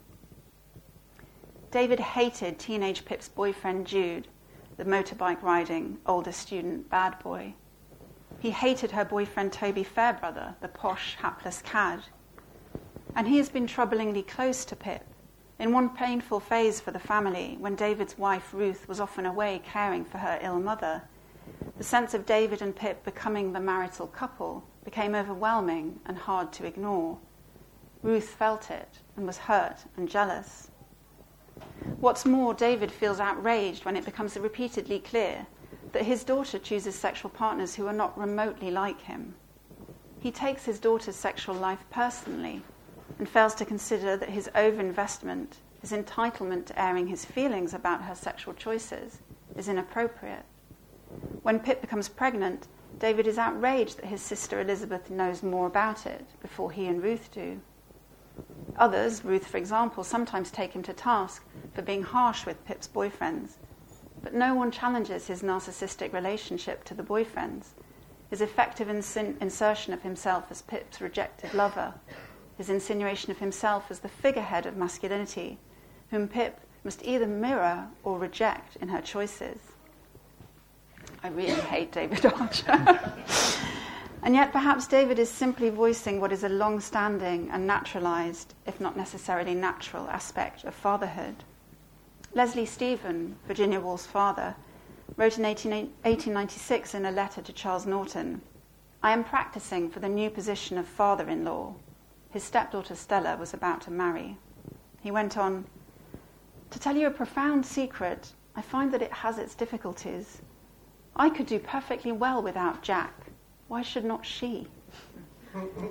[1.71, 4.27] David hated teenage Pip's boyfriend Jude,
[4.77, 7.53] the motorbike riding, older student bad boy.
[8.39, 12.03] He hated her boyfriend Toby Fairbrother, the posh, hapless cad.
[13.15, 15.03] And he has been troublingly close to Pip.
[15.57, 20.05] In one painful phase for the family, when David's wife Ruth was often away caring
[20.05, 21.01] for her ill mother,
[21.77, 26.65] the sense of David and Pip becoming the marital couple became overwhelming and hard to
[26.65, 27.17] ignore.
[28.03, 30.69] Ruth felt it and was hurt and jealous.
[31.99, 35.47] What's more, David feels outraged when it becomes repeatedly clear
[35.91, 39.35] that his daughter chooses sexual partners who are not remotely like him.
[40.19, 42.63] He takes his daughter's sexual life personally
[43.19, 48.15] and fails to consider that his overinvestment, his entitlement to airing his feelings about her
[48.15, 49.19] sexual choices,
[49.55, 50.43] is inappropriate.
[51.41, 52.67] When Pip becomes pregnant,
[52.99, 57.29] David is outraged that his sister Elizabeth knows more about it before he and Ruth
[57.31, 57.61] do.
[58.77, 63.53] Others, Ruth for example, sometimes take him to task for being harsh with Pip's boyfriends,
[64.27, 67.67] but no one challenges his narcissistic relationship to the boyfriends,
[68.29, 71.93] his effective insertion of himself as Pip's rejected lover,
[72.57, 75.57] his insinuation of himself as the figurehead of masculinity,
[76.11, 79.59] whom Pip must either mirror or reject in her choices.
[81.23, 82.99] I really hate David Archer.
[84.23, 88.81] and yet, perhaps David is simply voicing what is a long standing and naturalized, if
[88.81, 91.45] not necessarily natural, aspect of fatherhood.
[92.37, 94.55] Leslie Stephen, Virginia Woolf's father,
[95.15, 98.43] wrote in 18, 1896 in a letter to Charles Norton
[99.01, 101.73] I am practicing for the new position of father in law.
[102.29, 104.37] His stepdaughter Stella was about to marry.
[105.01, 105.65] He went on
[106.69, 110.43] To tell you a profound secret, I find that it has its difficulties.
[111.15, 113.31] I could do perfectly well without Jack.
[113.67, 114.67] Why should not she?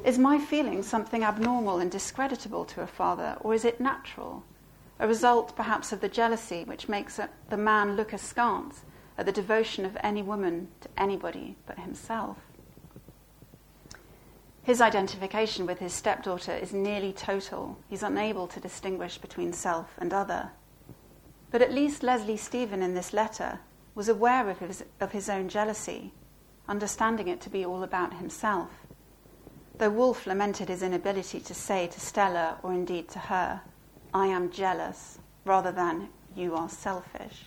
[0.04, 4.44] Is my feeling something abnormal and discreditable to a father, or is it natural?
[4.98, 8.82] A result, perhaps, of the jealousy which makes the man look askance
[9.18, 12.38] at the devotion of any woman to anybody but himself.
[14.62, 17.78] His identification with his stepdaughter is nearly total.
[17.88, 20.50] He's unable to distinguish between self and other.
[21.52, 23.60] But at least Leslie Stephen in this letter
[23.94, 26.12] was aware of his, of his own jealousy,
[26.68, 28.70] understanding it to be all about himself.
[29.78, 33.60] Though Woolf lamented his inability to say to Stella, or indeed to her,
[34.16, 37.44] I am jealous, rather than you are selfish.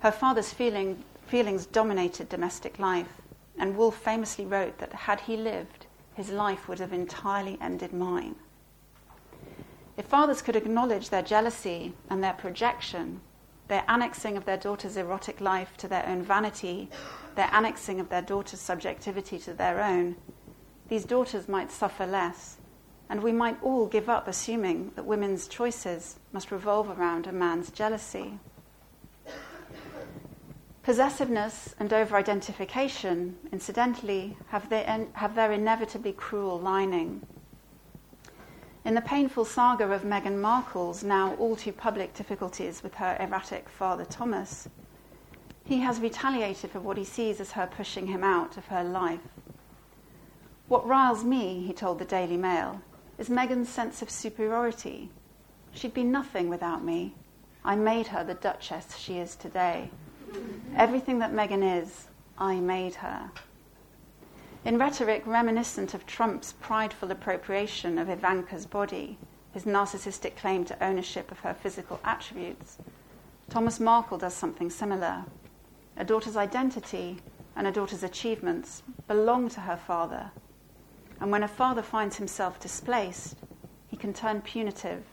[0.00, 3.22] Her father's feeling, feelings dominated domestic life,
[3.56, 8.34] and Woolf famously wrote that had he lived, his life would have entirely ended mine.
[9.96, 13.20] If fathers could acknowledge their jealousy and their projection
[13.68, 16.88] their annexing of their daughter's erotic life to their own vanity,
[17.36, 20.16] their annexing of their daughter's subjectivity to their own,
[20.88, 22.58] these daughters might suffer less,
[23.08, 27.70] and we might all give up assuming that women's choices must revolve around a man's
[27.70, 28.38] jealousy.
[30.82, 37.26] Possessiveness and over identification, incidentally, have their, have their inevitably cruel lining.
[38.84, 43.68] In the painful saga of Meghan Markle's now all too public difficulties with her erratic
[43.68, 44.68] father Thomas,
[45.64, 49.18] he has retaliated for what he sees as her pushing him out of her life.
[50.68, 52.80] What riles me, he told the Daily Mail,
[53.18, 55.10] is Meghan's sense of superiority.
[55.72, 57.14] She'd be nothing without me.
[57.64, 59.90] I made her the Duchess she is today.
[60.76, 62.08] Everything that Meghan is,
[62.38, 63.30] I made her.
[64.64, 69.18] In rhetoric reminiscent of Trump's prideful appropriation of Ivanka's body,
[69.52, 72.78] his narcissistic claim to ownership of her physical attributes,
[73.48, 75.24] Thomas Markle does something similar.
[75.96, 77.18] A daughter's identity
[77.54, 80.30] and a daughter's achievements belong to her father.
[81.20, 83.36] And when a father finds himself displaced,
[83.88, 85.04] he can turn punitive,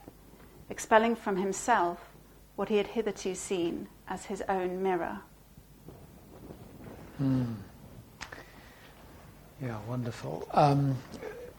[0.69, 1.99] expelling from himself
[2.55, 5.19] what he had hitherto seen as his own mirror.
[7.21, 7.55] Mm.
[9.61, 10.47] Yeah, wonderful.
[10.51, 10.97] Um,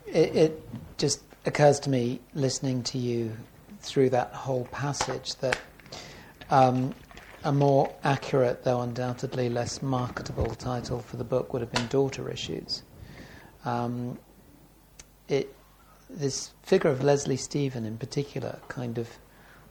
[0.06, 0.68] it, it,
[0.98, 3.34] just occurs to me, listening to you
[3.80, 5.58] through that whole passage, that
[6.50, 6.94] um,
[7.44, 12.30] a more accurate, though undoubtedly less marketable title for the book would have been Daughter
[12.30, 12.82] Issues.
[13.64, 14.18] Um,
[15.28, 15.54] it,
[16.08, 19.08] this figure of Leslie Stephen in particular kind of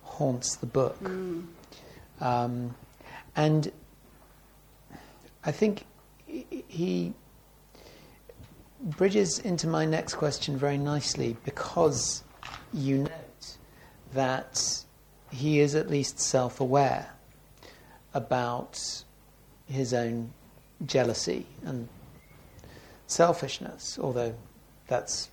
[0.03, 1.01] haunts the book.
[1.03, 1.45] Mm.
[2.21, 2.75] Um,
[3.35, 3.71] and
[5.45, 5.85] I think
[6.27, 7.13] he
[8.79, 12.23] bridges into my next question very nicely because
[12.73, 13.57] you note
[14.13, 14.83] that
[15.31, 17.09] he is at least self aware
[18.13, 19.03] about
[19.67, 20.31] his own
[20.85, 21.87] jealousy and
[23.07, 24.35] selfishness, although
[24.87, 25.29] that's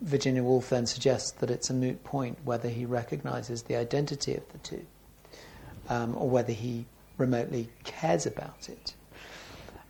[0.00, 4.46] Virginia Woolf then suggests that it's a moot point whether he recognizes the identity of
[4.52, 4.84] the two
[5.88, 8.94] um, or whether he remotely cares about it.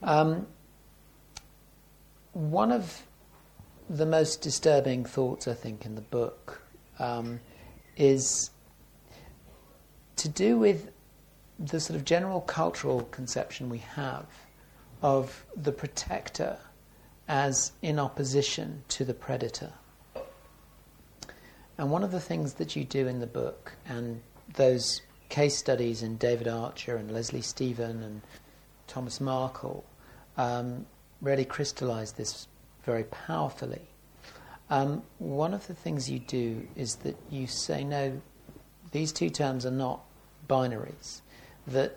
[0.02, 0.46] Um,
[2.32, 3.02] one of
[3.90, 6.62] the most disturbing thoughts, I think, in the book
[6.98, 7.40] um,
[7.96, 8.50] is
[10.16, 10.90] to do with
[11.58, 14.26] the sort of general cultural conception we have
[15.02, 16.58] of the protector
[17.32, 19.72] as in opposition to the predator.
[21.78, 24.20] And one of the things that you do in the book, and
[24.52, 28.20] those case studies in David Archer and Leslie Stephen and
[28.86, 29.82] Thomas Markle,
[30.36, 30.84] um,
[31.22, 32.48] really crystallize this
[32.84, 33.88] very powerfully.
[34.68, 38.20] Um, one of the things you do is that you say, no,
[38.90, 40.02] these two terms are not
[40.50, 41.22] binaries,
[41.66, 41.96] that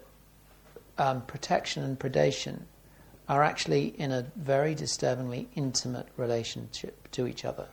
[0.98, 2.62] um, protection and predation
[3.28, 7.68] are actually in a very disturbingly intimate relationship to each other.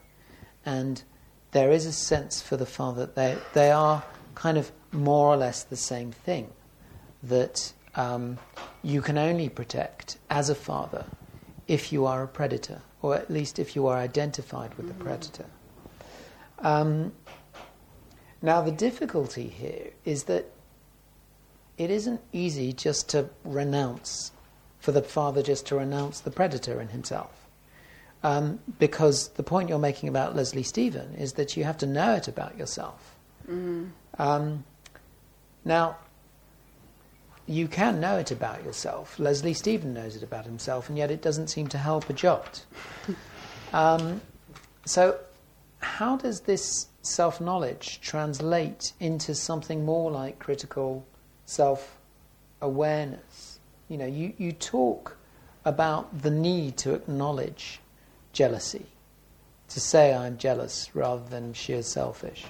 [0.65, 1.03] And
[1.51, 4.03] there is a sense for the father that they, they are
[4.35, 6.51] kind of more or less the same thing.
[7.23, 8.39] That um,
[8.83, 11.05] you can only protect as a father
[11.69, 14.99] if you are a predator, or at least if you are identified with mm-hmm.
[14.99, 15.47] the predator.
[16.59, 17.13] Um,
[18.41, 20.51] now, the difficulty here is that
[21.79, 24.33] it isn't easy just to renounce,
[24.83, 27.31] for the father just to renounce the predator in himself.
[28.25, 32.15] Um, because the point you're making about Leslie Stephen is that you have to know
[32.15, 33.15] it about yourself.
[33.49, 33.91] Mm.
[34.19, 34.65] Um,
[35.65, 35.97] now,
[37.47, 39.21] you can know it about yourself.
[39.21, 42.65] Leslie Stephen knows it about himself, and yet it doesn't seem to help a jot.
[43.75, 44.21] Um,
[44.85, 45.19] so,
[45.79, 51.07] how does this self knowledge translate into something more like critical
[51.47, 51.97] self
[52.61, 53.32] awareness?
[53.93, 55.19] You know, you, you talk
[55.67, 57.79] about the need to acknowledge
[58.33, 58.87] jealousy,
[59.69, 62.47] to say I'm jealous rather than sheer selfish.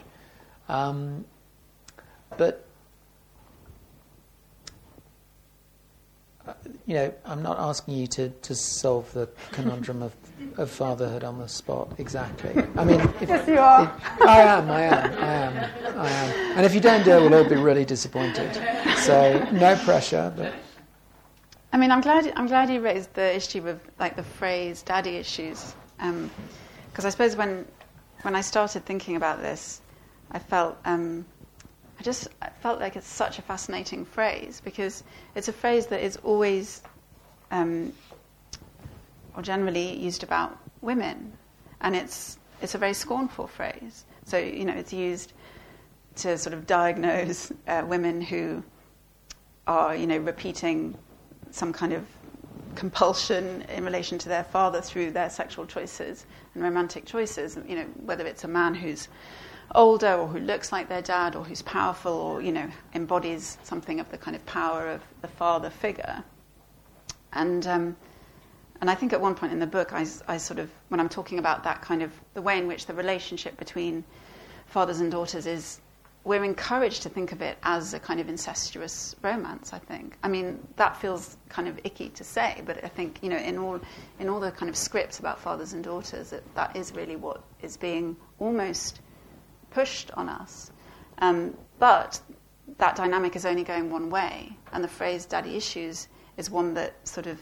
[0.68, 1.24] Um,
[2.38, 2.64] but
[6.86, 10.14] you know, I'm not asking you to, to solve the conundrum of,
[10.58, 12.52] of fatherhood on the spot exactly.
[12.76, 13.82] I mean, if, yes, you are.
[13.82, 16.56] If, I am, I am, I am, I am.
[16.58, 18.54] And if you don't do it, we'll all be really disappointed.
[18.98, 20.52] So no pressure, but.
[21.72, 25.16] I mean, I'm glad I'm glad you raised the issue of like the phrase "daddy
[25.16, 27.66] issues," because um, I suppose when
[28.22, 29.80] when I started thinking about this,
[30.30, 31.24] I felt um,
[31.98, 35.02] I just I felt like it's such a fascinating phrase because
[35.34, 36.82] it's a phrase that is always,
[37.50, 37.94] um,
[39.34, 41.32] or generally used about women,
[41.80, 44.04] and it's it's a very scornful phrase.
[44.26, 45.32] So you know it's used
[46.16, 48.62] to sort of diagnose uh, women who
[49.66, 50.98] are, you know, repeating
[51.52, 52.04] some kind of
[52.74, 57.56] compulsion in relation to their father through their sexual choices and romantic choices.
[57.68, 59.08] You know, whether it's a man who's
[59.74, 64.00] older or who looks like their dad or who's powerful or you know embodies something
[64.00, 66.24] of the kind of power of the father figure.
[67.32, 67.96] And um,
[68.80, 71.08] and I think at one point in the book, I, I sort of when I'm
[71.08, 74.04] talking about that kind of the way in which the relationship between
[74.66, 75.80] fathers and daughters is
[76.24, 79.72] we're encouraged to think of it as a kind of incestuous romance.
[79.72, 80.16] I think.
[80.22, 83.58] I mean, that feels kind of icky to say, but I think you know, in
[83.58, 83.80] all
[84.20, 87.42] in all the kind of scripts about fathers and daughters, it, that is really what
[87.60, 89.00] is being almost
[89.70, 90.70] pushed on us.
[91.18, 92.20] Um, but
[92.78, 97.06] that dynamic is only going one way, and the phrase "daddy issues" is one that
[97.06, 97.38] sort of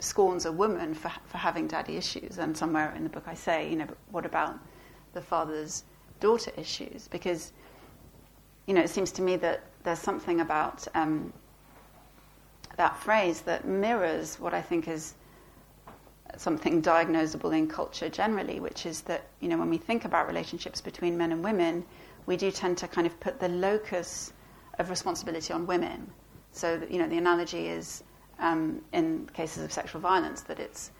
[0.00, 2.38] scorns a woman for for having daddy issues.
[2.38, 4.58] And somewhere in the book, I say, you know, what about
[5.14, 5.84] the father's
[6.20, 7.08] daughter issues?
[7.08, 7.52] Because
[8.68, 11.32] you know, it seems to me that there's something about um,
[12.76, 15.14] that phrase that mirrors what I think is
[16.36, 20.82] something diagnosable in culture generally, which is that, you know, when we think about relationships
[20.82, 21.82] between men and women,
[22.26, 24.34] we do tend to kind of put the locus
[24.78, 26.12] of responsibility on women.
[26.52, 28.04] So, you know, the analogy is
[28.38, 30.90] um, in cases of sexual violence that it's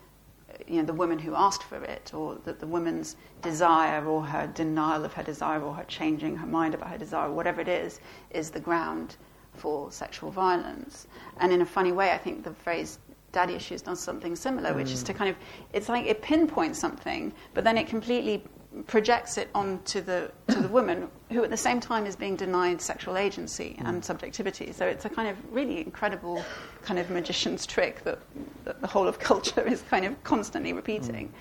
[0.66, 4.46] you know, the woman who asked for it, or that the woman's desire or her
[4.46, 8.00] denial of her desire or her changing her mind about her desire, whatever it is,
[8.30, 9.16] is the ground
[9.54, 11.06] for sexual violence.
[11.40, 12.98] And in a funny way, I think the phrase
[13.32, 15.16] daddy issues does something similar, which is to mm.
[15.16, 15.36] kind of,
[15.72, 18.42] it's like it pinpoints something, but then it completely
[18.86, 22.80] projects it onto the to the woman who at the same time is being denied
[22.80, 24.04] sexual agency and mm.
[24.04, 26.44] subjectivity so it's a kind of really incredible
[26.82, 28.18] kind of magician's trick that,
[28.64, 31.32] that the whole of culture is kind of constantly repeating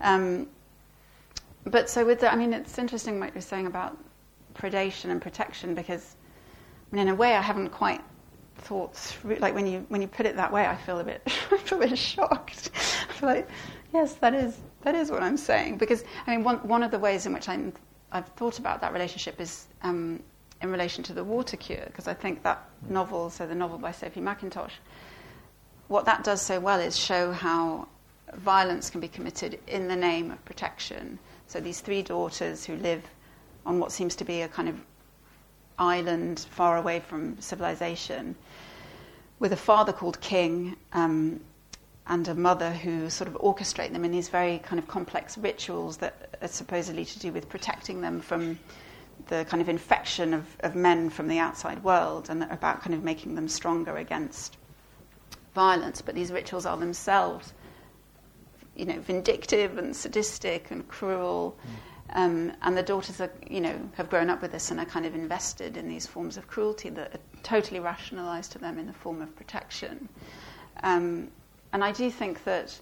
[0.00, 0.06] mm.
[0.06, 0.46] um,
[1.64, 3.98] but so with the, I mean it's interesting what you're saying about
[4.54, 6.16] predation and protection because
[6.90, 8.00] I mean in a way I haven't quite
[8.56, 11.22] thought through like when you when you put it that way I feel a bit
[11.50, 12.70] I feel a bit shocked
[13.10, 13.48] I feel like
[13.92, 15.78] yes that is that is what I'm saying.
[15.78, 17.58] Because, I mean, one, one of the ways in which i
[18.12, 20.22] have thought about that relationship is um,
[20.60, 23.92] in relation to the water cure, because I think that novel, so the novel by
[23.92, 24.72] Sophie Mackintosh,
[25.88, 27.88] what that does so well is show how
[28.34, 31.18] violence can be committed in the name of protection.
[31.48, 33.02] So these three daughters who live
[33.66, 34.80] on what seems to be a kind of
[35.78, 38.36] island far away from civilization,
[39.38, 41.40] with a father called King, um,
[42.06, 45.98] and a mother who sort of orchestrate them in these very kind of complex rituals
[45.98, 48.58] that are supposedly to do with protecting them from
[49.28, 53.04] the kind of infection of, of men from the outside world and about kind of
[53.04, 54.56] making them stronger against
[55.54, 56.02] violence.
[56.02, 57.52] But these rituals are themselves,
[58.74, 61.56] you know, vindictive and sadistic and cruel.
[61.62, 61.68] Mm.
[62.14, 65.06] Um, and the daughters are, you know, have grown up with this and are kind
[65.06, 68.92] of invested in these forms of cruelty that are totally rationalized to them in the
[68.92, 70.08] form of protection.
[70.82, 71.30] Um,
[71.72, 72.78] and I do think that,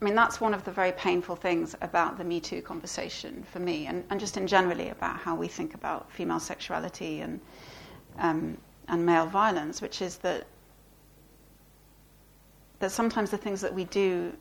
[0.00, 3.60] I mean, that's one of the very painful things about the Me Too conversation for
[3.60, 7.40] me, and, and just in generally about how we think about female sexuality and,
[8.18, 8.58] um,
[8.88, 10.46] and male violence, which is that,
[12.80, 14.32] that sometimes the things that we do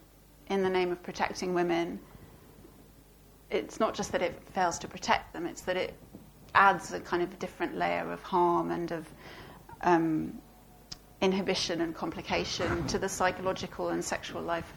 [0.50, 2.00] in the name of protecting women,
[3.50, 5.94] it's not just that it fails to protect them, it's that it
[6.54, 9.08] adds a kind of different layer of harm and of
[9.84, 10.38] um,
[11.22, 14.74] inhibition and complication to the psychological and sexual life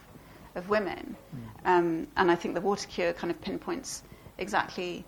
[0.55, 1.17] of women.
[1.35, 1.69] Mm.
[1.69, 4.03] Um, and I think the water cure kind of pinpoints
[4.39, 5.05] exactly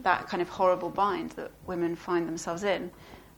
[0.00, 2.90] that kind of horrible bind that women find themselves in.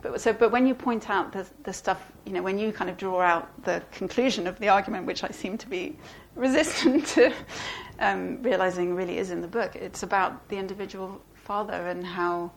[0.03, 2.89] But, so, but when you point out the, the stuff, you know, when you kind
[2.89, 5.97] of draw out the conclusion of the argument, which I seem to be
[6.37, 7.33] resistant to
[7.99, 12.51] um, realizing really is in the book, it's about the individual father and how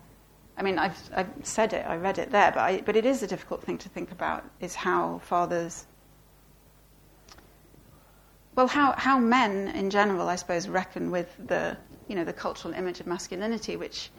[0.56, 3.24] I mean, I've, I've said it, I read it there, but, I, but it is
[3.24, 5.88] a difficult thing to think about is how fathers,
[8.56, 11.76] well, how, how men in general, I suppose, reckon with the,
[12.08, 14.12] you know, the cultural image of masculinity, which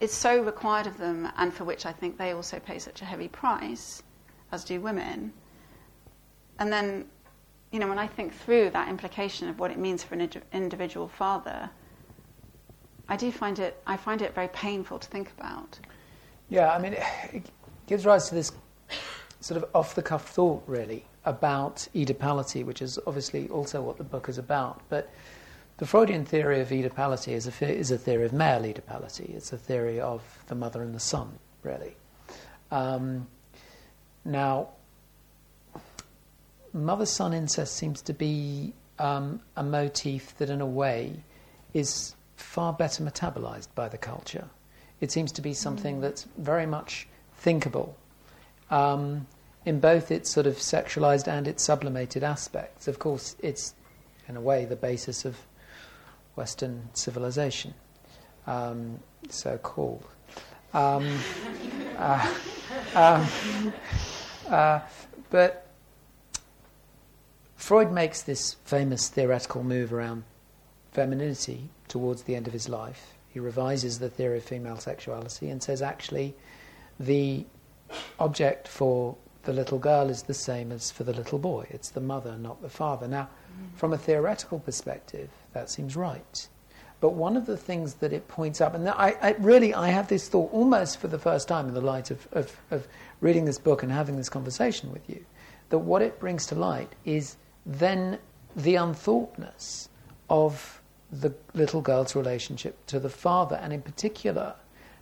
[0.00, 3.04] is so required of them and for which I think they also pay such a
[3.04, 4.02] heavy price,
[4.50, 5.32] as do women.
[6.58, 7.06] And then,
[7.70, 11.08] you know, when I think through that implication of what it means for an individual
[11.08, 11.70] father,
[13.12, 15.78] I do find it, I find it very painful to think about.
[16.48, 16.94] Yeah, I mean,
[17.30, 17.44] it
[17.86, 18.50] gives rise to this
[19.40, 24.04] sort of off the cuff thought, really, about Oedipality, which is obviously also what the
[24.04, 24.80] book is about.
[24.88, 25.10] But
[25.76, 29.28] the Freudian theory of Oedipality is a, is a theory of male Oedipality.
[29.34, 31.94] It's a theory of the mother and the son, really.
[32.70, 33.26] Um,
[34.24, 34.68] now,
[36.72, 41.22] mother son incest seems to be um, a motif that, in a way,
[41.74, 44.48] is far better metabolized by the culture
[45.02, 47.96] it seems to be something that's very much thinkable
[48.70, 49.26] um,
[49.66, 52.86] in both its sort of sexualized and its sublimated aspects.
[52.86, 53.74] Of course, it's
[54.28, 55.36] in a way the basis of
[56.36, 57.74] Western civilization,
[58.46, 60.06] um, so called.
[60.72, 61.18] Um,
[61.98, 62.34] uh,
[62.94, 63.72] um,
[64.48, 64.80] uh,
[65.30, 65.66] but
[67.56, 70.22] Freud makes this famous theoretical move around
[70.92, 73.14] femininity towards the end of his life.
[73.28, 76.34] He revises the theory of female sexuality and says actually
[77.00, 77.44] the
[78.18, 81.66] object for the little girl is the same as for the little boy.
[81.70, 83.08] It's the mother, not the father.
[83.08, 83.76] Now, mm.
[83.76, 86.48] from a theoretical perspective, that seems right.
[87.00, 90.06] But one of the things that it points up, and I, I, really I have
[90.06, 92.86] this thought almost for the first time in the light of, of, of
[93.20, 95.24] reading this book and having this conversation with you,
[95.70, 97.36] that what it brings to light is
[97.66, 98.18] then
[98.54, 99.88] the unthoughtness
[100.30, 100.80] of
[101.12, 104.54] the little girl's relationship to the father, and in particular,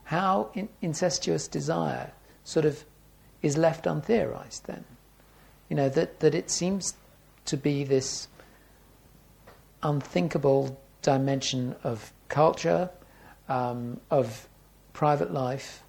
[0.05, 2.11] how in, incestuous desire
[2.43, 2.85] sort of
[3.43, 4.85] is left untheorized then.
[5.69, 6.95] You know, that, that it seems
[7.45, 8.27] to be this
[9.85, 12.91] unthinkable dimension of culture,
[13.49, 14.49] um, of
[14.93, 15.85] private life,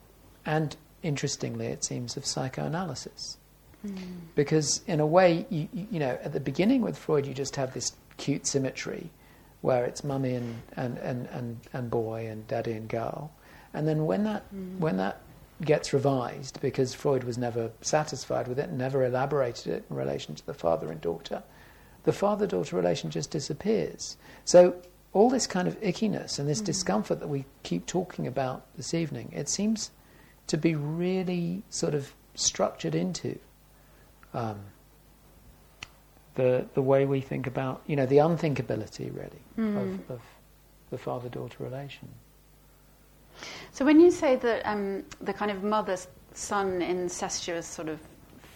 [0.46, 3.38] and interestingly, it seems, of psychoanalysis.
[3.86, 3.98] Mm.
[4.36, 7.74] Because, in a way, you, you, know, at the beginning with Freud, you just have
[7.74, 9.10] this cute symmetry
[9.62, 13.32] where it's mummy and, and, and, and, and boy and daddy and girl.
[13.74, 14.78] And then when that, mm.
[14.80, 15.22] when that
[15.64, 20.46] gets revised, because Freud was never satisfied with it never elaborated it in relation to
[20.46, 21.44] the father and daughter,
[22.04, 24.18] the father daughter relation just disappears.
[24.44, 24.76] So
[25.14, 26.66] all this kind of ickiness and this mm.
[26.66, 29.92] discomfort that we keep talking about this evening, it seems
[30.48, 33.38] to be really sort of structured into
[34.34, 34.60] um,
[36.36, 39.78] the the way we think about you know the unthinkability really mm.
[39.78, 40.22] of, of,
[40.90, 42.10] the father daughter relation.
[43.72, 45.96] So when you say that um, the kind of mother
[46.34, 48.00] son incestuous sort of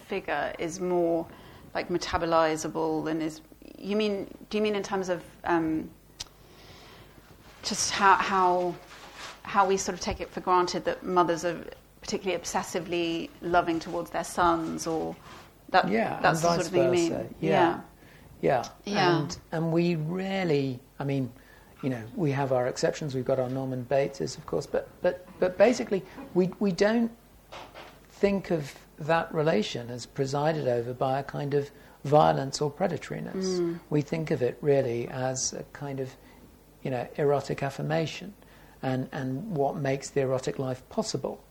[0.08, 1.26] figure is more
[1.74, 3.42] like metabolizable and is
[3.78, 5.90] you mean do you mean in terms of um,
[7.64, 8.76] just how how
[9.44, 11.58] how we sort of take it for granted that mothers are
[12.02, 15.16] particularly obsessively loving towards their sons or
[15.76, 17.36] that yeah, that's the sort of thing you mean.
[17.40, 17.50] Yeah.
[17.50, 17.82] yeah.
[18.42, 18.68] Yeah.
[18.86, 19.18] Yeah.
[19.18, 21.32] And and we rarely I mean,
[21.84, 25.28] you know, we have our exceptions, we've got our Norman Bateses, of course, but but
[25.40, 26.04] but basically
[26.34, 27.12] we we don't
[28.10, 31.70] think of that relation as presided over by a kind of
[32.06, 33.60] violence or predatoriness.
[33.60, 33.80] Mm.
[33.90, 36.16] We think of it really as a kind of,
[36.84, 38.34] you know, erotic affirmation
[38.82, 41.44] and, and what makes the erotic life possible.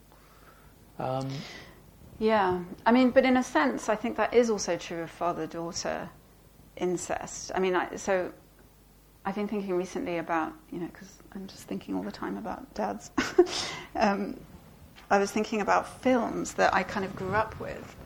[0.99, 1.29] Um,
[2.19, 5.47] yeah, I mean, but in a sense, I think that is also true of father
[5.47, 6.09] daughter
[6.77, 7.51] incest.
[7.55, 8.33] I mean, I, so
[9.25, 12.73] I've been thinking recently about, you know, because I'm just thinking all the time about
[12.75, 13.11] dads.
[13.97, 14.39] um,
[15.11, 17.97] I was thinking about films that I kind of grew up with.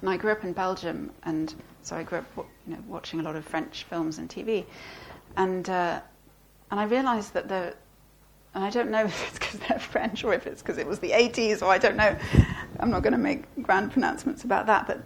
[0.00, 3.22] And I grew up in Belgium, and so I grew up, you know, watching a
[3.22, 4.64] lot of French films and TV,
[5.36, 6.00] and uh,
[6.70, 7.74] and I realised that the
[8.54, 10.98] and I don't know if it's because they're French or if it's because it was
[10.98, 12.16] the 80s or I don't know.
[12.80, 15.02] I'm not going to make grand pronouncements about that, but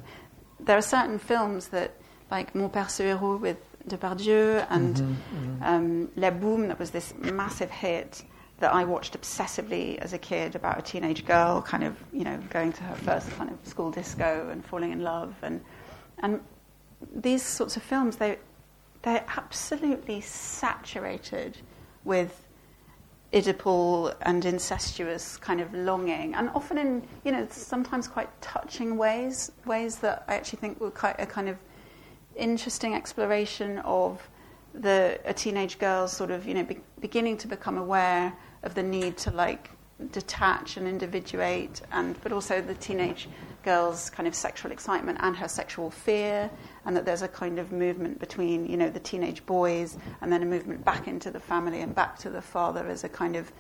[0.61, 1.95] there are certain films that,
[2.31, 3.59] like Mon Père ce héros with
[3.89, 5.63] Depardieu and mm-hmm, mm-hmm.
[5.63, 8.25] Um, Les Booms, that was this massive hit
[8.59, 12.39] that I watched obsessively as a kid about a teenage girl kind of, you know,
[12.51, 15.35] going to her first kind of school disco and falling in love.
[15.43, 15.61] And,
[16.19, 16.41] and
[17.15, 18.39] these sorts of films, they,
[19.03, 21.59] they're absolutely saturated
[22.05, 22.46] with
[23.33, 29.51] Oedipal and incestuous kind of longing, and often in you know sometimes quite touching ways,
[29.65, 31.57] ways that I actually think were quite a kind of
[32.37, 34.29] interesting exploration of
[34.75, 38.83] the a teenage girl's sort of you know be, beginning to become aware of the
[38.83, 39.71] need to like
[40.13, 43.29] detach and individuate, and but also the teenage
[43.65, 46.51] girl's kind of sexual excitement and her sexual fear,
[46.87, 50.43] and that there's a kind of movement between you know the teenage boys and then
[50.43, 53.53] a movement back into the family and back to the father as a kind of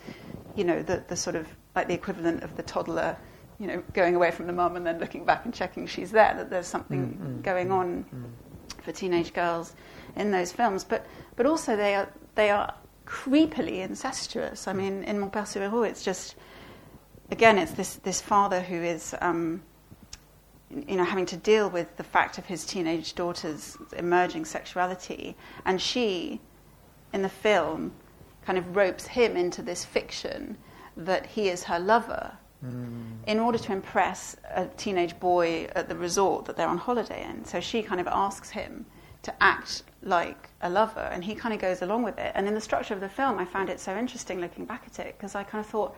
[0.54, 3.16] you know the, the sort of like the equivalent of the toddler
[3.58, 6.34] you know going away from the mum and then looking back and checking she's there
[6.36, 7.40] that there's something mm-hmm.
[7.42, 8.82] going on mm-hmm.
[8.82, 9.74] for teenage girls
[10.16, 11.06] in those films but
[11.36, 12.74] but also they are they are
[13.06, 14.68] creepily incestuous.
[14.68, 16.34] I mean, in Mon Père it's just,
[17.30, 19.62] again, it's this, this father who is, um,
[20.70, 25.36] you know, having to deal with the fact of his teenage daughter's emerging sexuality.
[25.64, 26.40] And she,
[27.12, 27.92] in the film,
[28.44, 30.56] kind of ropes him into this fiction
[30.96, 32.32] that he is her lover
[32.64, 33.04] mm.
[33.26, 37.44] in order to impress a teenage boy at the resort that they're on holiday in.
[37.44, 38.86] So she kind of asks him
[39.22, 42.32] to act like a lover, and he kind of goes along with it.
[42.34, 45.04] And in the structure of the film, I found it so interesting looking back at
[45.04, 45.96] it because I kind of thought,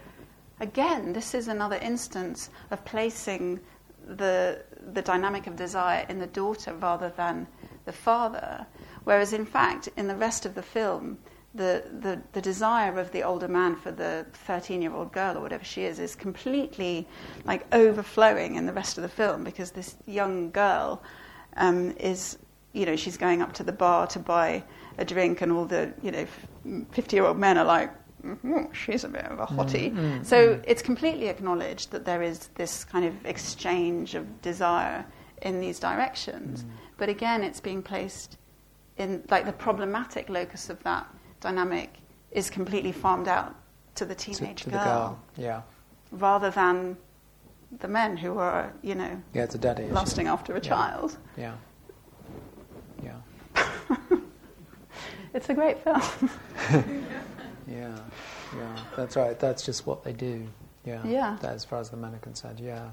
[0.60, 3.60] again, this is another instance of placing
[4.08, 7.46] the, the dynamic of desire in the daughter rather than
[7.84, 8.66] the father.
[9.04, 11.18] Whereas, in fact, in the rest of the film,
[11.54, 15.40] the, the, the desire of the older man for the 13 year old girl or
[15.40, 17.06] whatever she is is completely
[17.44, 21.02] like overflowing in the rest of the film because this young girl
[21.56, 22.38] um, is,
[22.72, 24.62] you know, she's going up to the bar to buy
[24.98, 26.26] a drink and all the, you know,
[26.92, 27.92] 50 year old men are like,
[28.24, 29.94] mm, she's a bit of a mm, hottie.
[29.94, 30.64] Mm, so mm.
[30.66, 35.04] it's completely acknowledged that there is this kind of exchange of desire
[35.42, 36.62] in these directions.
[36.62, 36.70] Mm.
[36.96, 38.36] But again, it's being placed
[38.96, 41.06] in, like, the problematic locus of that
[41.40, 41.98] dynamic
[42.32, 43.54] is completely farmed out
[43.94, 44.80] to the teenage to, to girl.
[44.80, 45.18] The girl.
[45.36, 45.62] Yeah.
[46.10, 46.96] Rather than
[47.80, 50.32] the men who are, you know, yeah, it's a daddy lusting issue.
[50.32, 50.68] after a yeah.
[50.68, 51.16] child.
[51.36, 51.54] Yeah.
[53.02, 53.16] Yeah.
[55.34, 56.02] it's a great film.
[57.70, 57.98] yeah.
[58.56, 58.78] Yeah.
[58.96, 59.38] That's right.
[59.38, 60.46] That's just what they do.
[60.84, 61.04] Yeah.
[61.04, 61.36] Yeah.
[61.40, 62.60] That, as far as the men are concerned.
[62.60, 62.90] Yeah.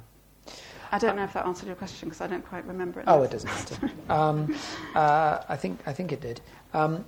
[0.91, 3.05] I don't know if that answered your question because I don't quite remember it.
[3.07, 3.91] Oh, it doesn't matter.
[4.09, 4.55] um,
[4.93, 6.41] uh, I think I think it did.
[6.73, 7.05] Um,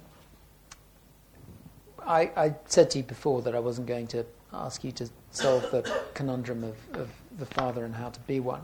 [2.05, 5.69] I, I, said to you before that I wasn't going to ask you to solve
[5.71, 8.61] the conundrum of, of the father and how to be one.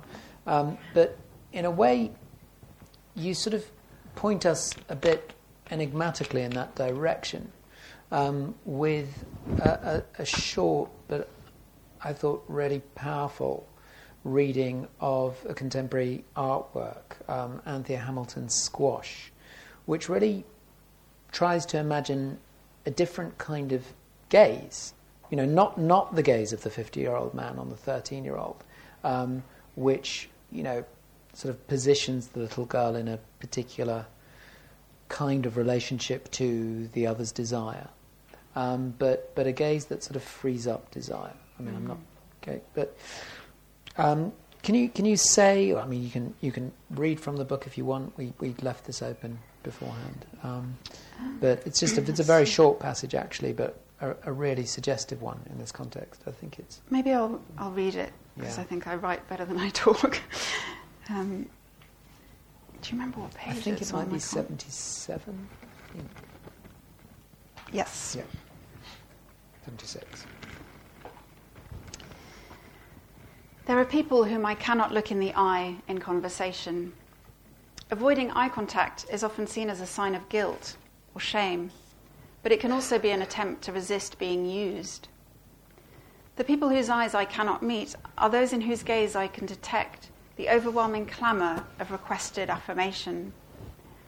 [0.48, 1.18] Um, but
[1.52, 2.12] in a way,
[3.16, 3.66] you sort of
[4.16, 5.34] point us a bit
[5.70, 7.52] enigmatically in that direction
[8.14, 9.26] um, with
[9.60, 11.28] a, a, a, short but
[12.04, 13.68] I thought really powerful
[14.24, 19.32] reading of a contemporary artwork, um, Anthea Hamilton's Squash,
[19.88, 20.46] which really
[21.32, 22.38] tries to imagine
[22.86, 23.84] a different kind of
[24.30, 24.94] gaze.
[25.32, 28.24] You know, not, not the gaze of the 50 year old man on the 13
[28.24, 28.64] year old,
[29.04, 29.44] um,
[29.76, 30.86] which, you know,
[31.34, 34.06] sort of positions the little girl in a particular
[35.10, 37.90] kind of relationship to the other's desire.
[38.56, 41.34] Um, but, but a gaze that sort of frees up desire.
[41.58, 42.52] I mean, mm I'm not mm-hmm.
[42.52, 42.98] okay, but
[43.98, 44.32] um,
[44.64, 45.76] can you can you say?
[45.76, 48.18] I mean, you can you can read from the book if you want.
[48.18, 50.26] We we left this open beforehand.
[50.44, 50.78] Um,
[51.40, 55.22] but it's just a, it's a very short passage actually, but a, a, really suggestive
[55.22, 56.22] one in this context.
[56.28, 58.64] I think it's maybe I'll I'll read it because yeah.
[58.64, 60.20] I think I write better than I talk.
[61.10, 61.50] um,
[62.82, 63.56] do you remember what page?
[63.56, 65.48] I think it might be seventy-seven.
[67.72, 68.16] Yes.
[68.18, 68.24] Yeah.
[69.66, 70.26] Seventy-six.
[73.66, 76.94] There are people whom I cannot look in the eye in conversation
[77.94, 80.78] Avoiding eye contact is often seen as a sign of guilt
[81.14, 81.70] or shame,
[82.42, 85.10] but it can also be an attempt to resist being used.
[86.38, 90.10] The people whose eyes I cannot meet are those in whose gaze I can detect
[90.38, 93.32] the overwhelming clamour of requested affirmation,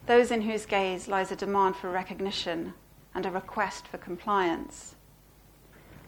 [0.07, 2.73] those in whose gaze lies a demand for recognition
[3.13, 4.95] and a request for compliance.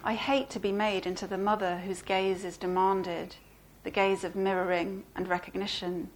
[0.04, 3.34] I hate to be made into the mother whose gaze is demanded,
[3.82, 6.10] the gaze of mirroring and recognition.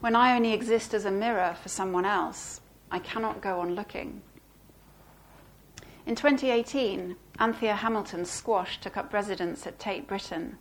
[0.00, 4.22] When I only exist as a mirror for someone else, I cannot go on looking.
[6.04, 10.58] In 2018, Anthea Hamilton's squash took up residence at Tate Britain,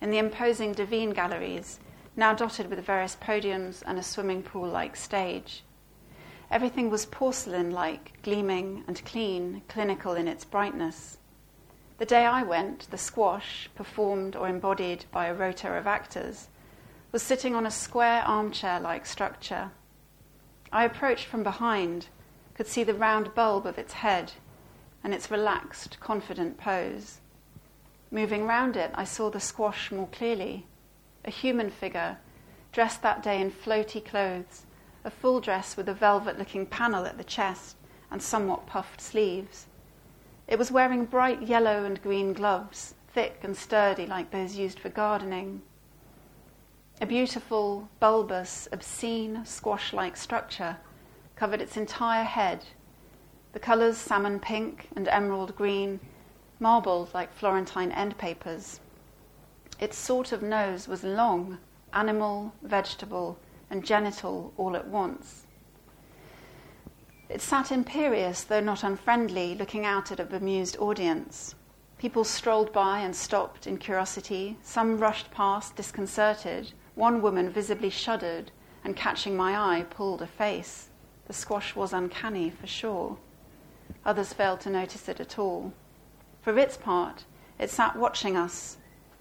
[0.00, 1.80] in the imposing Duveen galleries,
[2.16, 5.64] now dotted with various podiums and a swimming pool like stage.
[6.50, 11.18] Everything was porcelain like, gleaming and clean, clinical in its brightness.
[11.98, 16.48] The day I went, the squash, performed or embodied by a rota of actors,
[17.12, 19.70] was sitting on a square armchair like structure.
[20.72, 22.08] I approached from behind,
[22.54, 24.32] could see the round bulb of its head
[25.04, 27.20] and its relaxed, confident pose.
[28.10, 30.66] Moving round it, I saw the squash more clearly.
[31.24, 32.18] A human figure,
[32.72, 34.66] dressed that day in floaty clothes,
[35.04, 37.76] a full dress with a velvet looking panel at the chest
[38.10, 39.66] and somewhat puffed sleeves.
[40.46, 44.90] It was wearing bright yellow and green gloves, thick and sturdy like those used for
[44.90, 45.62] gardening.
[47.00, 50.76] A beautiful, bulbous, obscene, squash like structure
[51.34, 52.64] covered its entire head,
[53.52, 56.00] the colours salmon pink and emerald green,
[56.60, 58.80] marbled like Florentine endpapers.
[59.80, 61.58] Its sort of nose was long,
[61.92, 63.38] animal, vegetable,
[63.70, 65.43] and genital all at once.
[67.34, 71.56] It sat imperious, though not unfriendly, looking out at a bemused audience.
[71.98, 74.56] People strolled by and stopped in curiosity.
[74.62, 78.52] Some rushed past, disconcerted, one woman visibly shuddered
[78.84, 80.90] and, catching my eye, pulled a face.
[81.26, 83.18] The squash was uncanny, for sure.
[84.06, 85.72] Others failed to notice it at all.
[86.40, 87.24] For its part,
[87.58, 88.76] it sat watching us,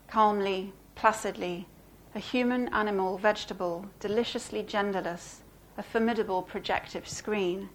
[0.08, 1.68] calmly, placidly,
[2.14, 5.38] a human, animal, vegetable, deliciously genderless,
[5.80, 7.70] a formidable projective screen.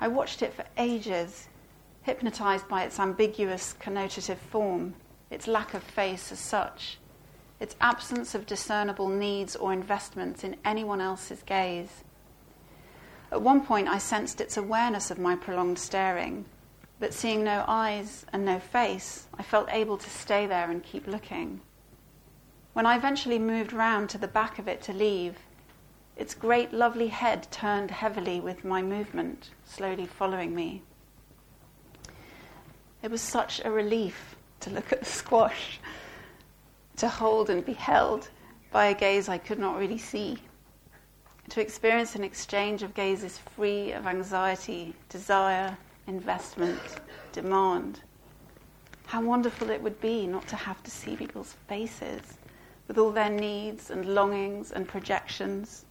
[0.00, 1.48] I watched it for ages,
[2.02, 4.94] hypnotized by its ambiguous connotative form,
[5.28, 6.98] its lack of face as such,
[7.60, 12.02] its absence of discernible needs or investments in anyone else's gaze.
[13.30, 16.46] At one point, I sensed its awareness of my prolonged staring,
[16.98, 21.06] but seeing no eyes and no face, I felt able to stay there and keep
[21.06, 21.60] looking.
[22.72, 25.36] When I eventually moved round to the back of it to leave,
[26.20, 30.82] its great lovely head turned heavily with my movement, slowly following me.
[33.02, 35.80] It was such a relief to look at the squash,
[36.98, 38.28] to hold and be held
[38.70, 40.36] by a gaze I could not really see,
[41.48, 45.74] to experience an exchange of gazes free of anxiety, desire,
[46.06, 46.80] investment,
[47.32, 48.00] demand.
[49.06, 52.20] How wonderful it would be not to have to see people's faces
[52.88, 55.86] with all their needs and longings and projections,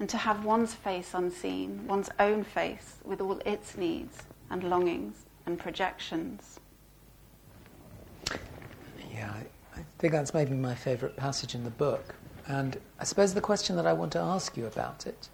[0.00, 5.24] and to have one's face unseen, one's own face with all its needs and longings
[5.46, 6.60] and projections.
[9.12, 12.14] Yeah, I, I think that's maybe my favourite passage in the book.
[12.46, 15.28] And I suppose the question that I want to ask you about it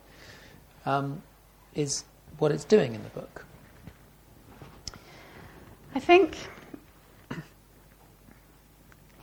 [0.87, 1.23] um,
[1.75, 2.05] is
[2.39, 3.45] what it's doing in the book.
[5.95, 6.37] I think.
[7.31, 7.43] Let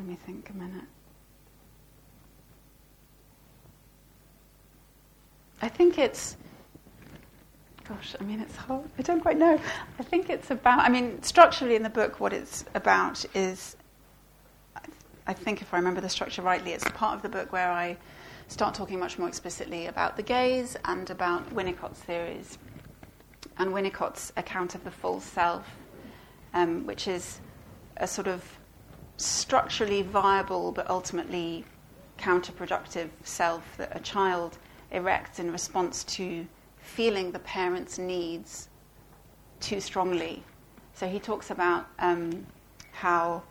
[0.08, 0.84] me think a minute.
[5.62, 6.38] I think it's.
[7.88, 8.90] Gosh, I mean, it's hard.
[8.98, 9.60] I don't quite know.
[10.00, 10.80] I think it's about.
[10.80, 13.76] I mean, structurally in the book, what it's about is.
[15.30, 17.98] I think, if I remember the structure rightly, it's part of the book where I
[18.48, 22.58] start talking much more explicitly about the gaze and about Winnicott's theories
[23.58, 25.66] and Winnicott's account of the false self,
[26.54, 27.42] um, which is
[27.98, 28.44] a sort of
[29.18, 31.66] structurally viable but ultimately
[32.18, 34.58] counterproductive self that a child
[34.92, 36.46] erects in response to
[36.80, 38.70] feeling the parent's needs
[39.60, 40.44] too strongly.
[40.94, 42.46] So he talks about um,
[42.92, 43.44] how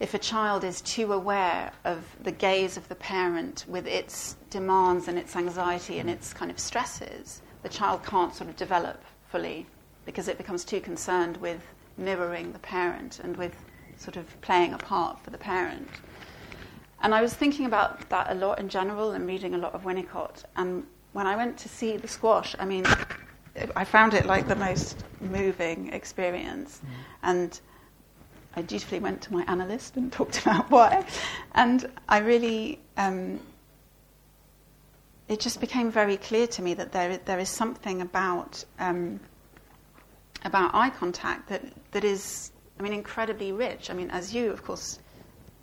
[0.00, 5.08] if a child is too aware of the gaze of the parent with its demands
[5.08, 9.66] and its anxiety and its kind of stresses, the child can't sort of develop fully
[10.04, 11.64] because it becomes too concerned with
[11.96, 13.54] mirroring the parent and with
[13.96, 15.88] sort of playing a part for the parent.
[17.02, 19.82] And I was thinking about that a lot in general and reading a lot of
[19.82, 20.44] Winnicott.
[20.56, 22.86] And when I went to see the squash, I mean,
[23.74, 26.80] I found it like the most moving experience.
[26.80, 26.88] Mm.
[27.24, 27.60] And
[28.54, 31.04] I dutifully went to my analyst and talked about why.
[31.54, 33.40] And I really, um,
[35.28, 39.18] it just became very clear to me that there, there is something about, um,
[40.44, 43.90] about eye contact that, that is, I mean, incredibly rich.
[43.90, 45.00] I mean, as you, of course,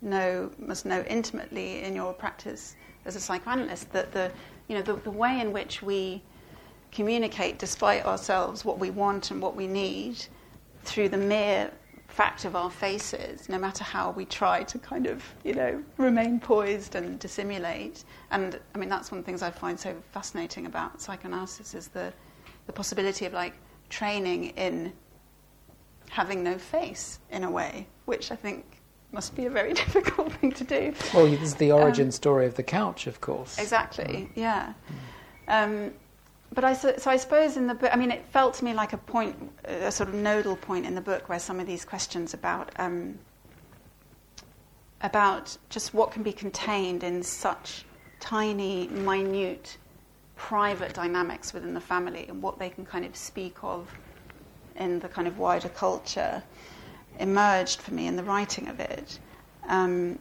[0.01, 2.75] know, must know intimately in your practice
[3.05, 4.31] as a psychoanalyst, that the,
[4.67, 6.21] you know, the, the way in which we
[6.91, 10.25] communicate despite ourselves what we want and what we need
[10.83, 11.71] through the mere
[12.07, 16.39] fact of our faces, no matter how we try to kind of, you know, remain
[16.39, 18.03] poised and dissimulate.
[18.31, 21.87] And I mean, that's one of the things I find so fascinating about psychoanalysis is
[21.87, 22.11] the,
[22.65, 23.53] the possibility of like
[23.89, 24.91] training in
[26.09, 28.78] having no face in a way, which I think
[29.11, 30.93] must be a very difficult thing to do.
[31.13, 33.57] Well, this is the origin um, story of the couch, of course.
[33.57, 34.73] Exactly, yeah.
[35.47, 35.91] Um,
[36.51, 38.73] but I, so, so, I suppose in the book, I mean, it felt to me
[38.73, 39.35] like a point,
[39.65, 43.19] a sort of nodal point in the book where some of these questions about um,
[45.01, 47.85] about just what can be contained in such
[48.19, 49.77] tiny, minute,
[50.35, 53.89] private dynamics within the family and what they can kind of speak of
[54.75, 56.41] in the kind of wider culture
[57.19, 59.19] emerged for me in the writing of it.
[59.67, 60.17] Um,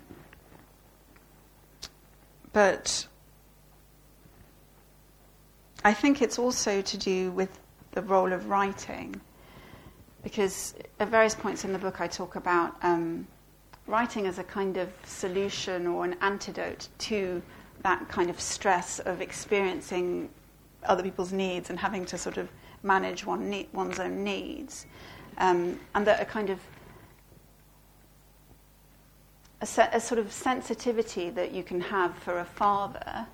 [2.52, 3.06] but
[5.84, 7.58] I think it's also to do with
[7.92, 9.20] the role of writing,
[10.22, 13.26] because at various points in the book I talk about um,
[13.86, 17.40] writing as a kind of solution or an antidote to
[17.82, 20.28] that kind of stress of experiencing
[20.84, 22.48] other people's needs and having to sort of
[22.82, 24.86] manage one ne- one's own needs,
[25.38, 26.58] um, and that a kind of
[29.60, 33.26] a, se- a, sort of sensitivity that you can have for a father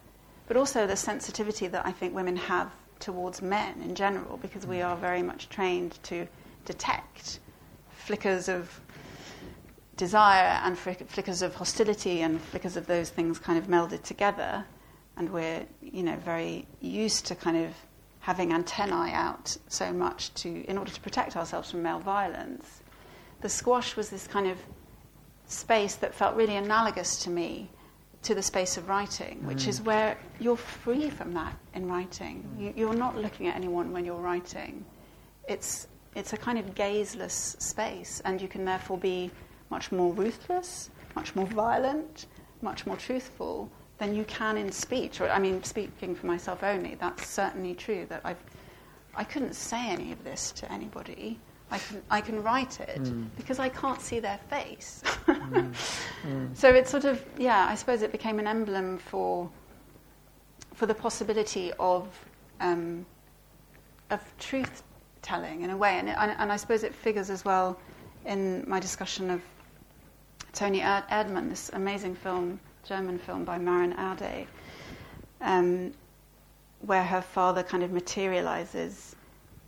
[0.47, 2.71] but also the sensitivity that I think women have
[3.01, 4.87] towards men in general, because we mm.
[4.87, 6.27] are very much trained to
[6.65, 7.41] detect
[7.91, 8.81] flickers of
[9.97, 14.65] desire and flickers of hostility and flickers of those things kind of melded together.
[15.17, 17.73] And we're, you know, very used to kind of
[18.21, 22.81] having antennae out so much to, in order to protect ourselves from male violence.
[23.43, 24.59] The squash was this kind of
[25.47, 27.71] space that felt really analogous to me
[28.23, 29.69] to the space of writing, which mm.
[29.69, 32.43] is where you're free from that in writing.
[32.59, 32.77] Mm.
[32.77, 34.85] You, are not looking at anyone when you're writing.
[35.47, 39.31] It's, it's a kind of gazeless space, and you can therefore be
[39.71, 42.27] much more ruthless, much more violent,
[42.63, 45.21] much more truthful than you can in speech.
[45.21, 48.07] Or, I mean, speaking for myself only, that's certainly true.
[48.09, 48.43] That I've,
[49.15, 51.39] I couldn't say any of this to anybody.
[51.71, 53.27] I can, I can write it mm.
[53.37, 55.03] because I can't see their face.
[55.27, 55.75] mm.
[56.27, 56.57] Mm.
[56.57, 59.51] So it's sort of, yeah, I suppose it became an emblem for,
[60.75, 62.09] for the possibility of,
[62.61, 63.05] um,
[64.11, 64.83] of truth
[65.23, 65.99] telling in a way.
[65.99, 67.79] And, it, and, and, I suppose it figures as well
[68.27, 69.43] in my discussion of
[70.53, 74.47] Toni Erdmann, this amazing film, German film by Maren Ade,
[75.41, 75.93] um,
[76.81, 79.17] where her father kind of materializes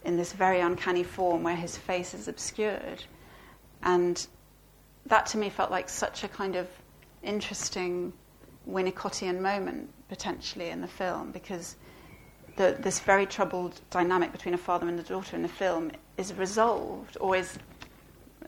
[0.06, 3.02] in this very uncanny form where his face is obscured.
[3.82, 4.24] And
[5.06, 6.68] that to me felt like such a kind of
[7.24, 8.12] interesting
[8.70, 11.74] Winnicottian moment potentially in the film because
[12.56, 16.32] the, this very troubled dynamic between a father and a daughter in the film is
[16.34, 17.58] resolved or is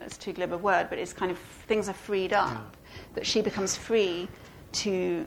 [0.00, 2.76] it's too glib a word, but it's kind of things are freed up.
[3.14, 4.28] That she becomes free
[4.72, 5.26] to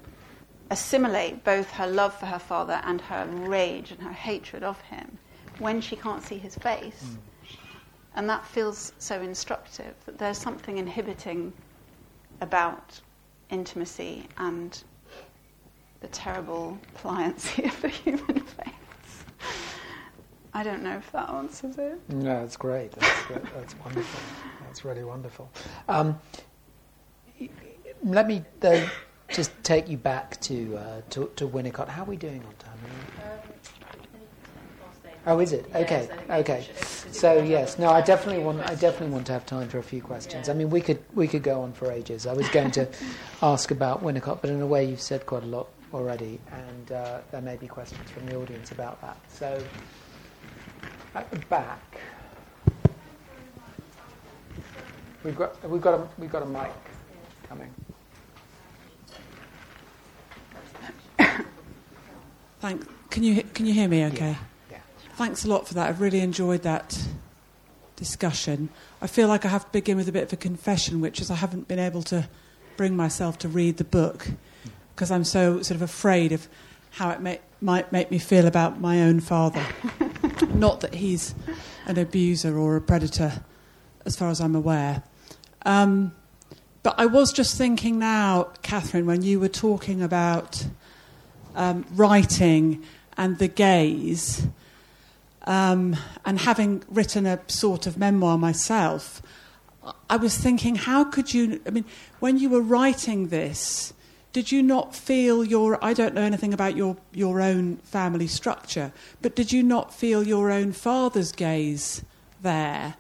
[0.70, 5.20] assimilate both her love for her father and her rage and her hatred of him
[5.62, 7.04] when she can't see his face.
[7.04, 7.18] Mm.
[8.16, 11.54] And that feels so instructive that there's something inhibiting
[12.42, 13.00] about
[13.52, 14.84] intimacy and
[16.02, 18.74] the terrible pliancy of the human face.
[20.54, 22.00] I don't know if that answers it.
[22.10, 22.92] No, it's great.
[22.92, 24.20] That's, that's wonderful.
[24.66, 25.50] That's really wonderful.
[25.88, 26.20] Um,
[28.04, 28.86] let me though
[29.30, 31.88] just take you back to, uh, to, to Winnicott.
[31.88, 32.71] How are we doing on time?
[35.28, 35.66] Oh, is it?
[35.76, 36.68] Okay, okay.
[37.12, 38.62] So yes, no, I definitely want.
[38.62, 40.50] I definitely want to have time for a few questions.
[40.50, 42.26] I mean, we could we could go on for ages.
[42.26, 42.88] I was going to
[43.44, 47.20] ask about Winnicott, but in a way, you've said quite a lot already, and uh,
[47.32, 49.18] there may be questions from the audience about that.
[49.30, 49.64] So
[51.14, 52.00] at the back,
[55.24, 56.72] we've got we've got a we've got a mic
[57.48, 57.70] coming.
[62.60, 63.10] Thank.
[63.12, 64.06] Can you can you hear me?
[64.06, 64.30] Okay.
[64.30, 64.36] Yeah.
[65.22, 65.88] Thanks a lot for that.
[65.88, 67.00] I've really enjoyed that
[67.96, 68.70] discussion.
[69.04, 71.30] I feel like I have to begin with a bit of a confession, which is
[71.30, 72.28] I haven't been able to
[72.76, 74.30] bring myself to read the book
[74.96, 76.48] because I'm so sort of afraid of
[76.90, 79.64] how it may, might make me feel about my own father.
[80.56, 81.36] Not that he's
[81.86, 83.44] an abuser or a predator,
[84.08, 85.04] as far as I'm aware.
[85.68, 86.16] Um,
[86.82, 90.66] but I was just thinking now, Katherine, when you were talking about
[91.54, 92.84] um, writing
[93.18, 94.48] and the gaze,
[95.44, 99.22] um, and having written a sort of memoir myself,
[100.10, 101.62] I was thinking, how could you?
[101.66, 101.86] I mean,
[102.20, 103.94] when you were writing this,
[104.34, 105.84] did you not feel your?
[105.84, 110.26] I don't know anything about your your own family structure, but did you not feel
[110.26, 112.04] your own father's gaze
[112.42, 112.96] there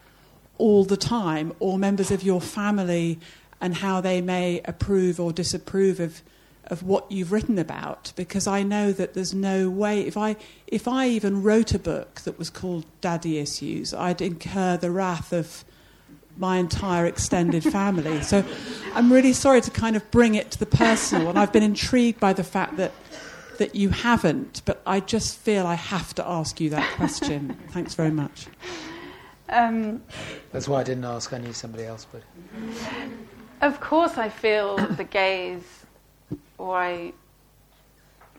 [0.57, 3.19] all the time, or members of your family,
[3.59, 6.21] and how they may approve or disapprove of
[6.71, 10.87] of what you've written about because I know that there's no way if I if
[10.87, 15.65] I even wrote a book that was called Daddy Issues, I'd incur the wrath of
[16.37, 18.21] my entire extended family.
[18.23, 18.45] so
[18.95, 22.21] I'm really sorry to kind of bring it to the personal, and I've been intrigued
[22.21, 22.93] by the fact that
[23.57, 27.59] that you haven't, but I just feel I have to ask you that question.
[27.71, 28.47] Thanks very much.
[29.49, 30.01] Um,
[30.53, 31.33] That's why I didn't ask.
[31.33, 32.23] I knew somebody else would.
[33.59, 35.80] Of course, I feel the gaze
[36.57, 37.13] or I,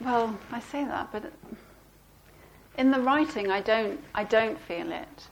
[0.01, 1.33] well, I say that, but
[2.79, 5.29] in the writing, I don't, I don't feel it.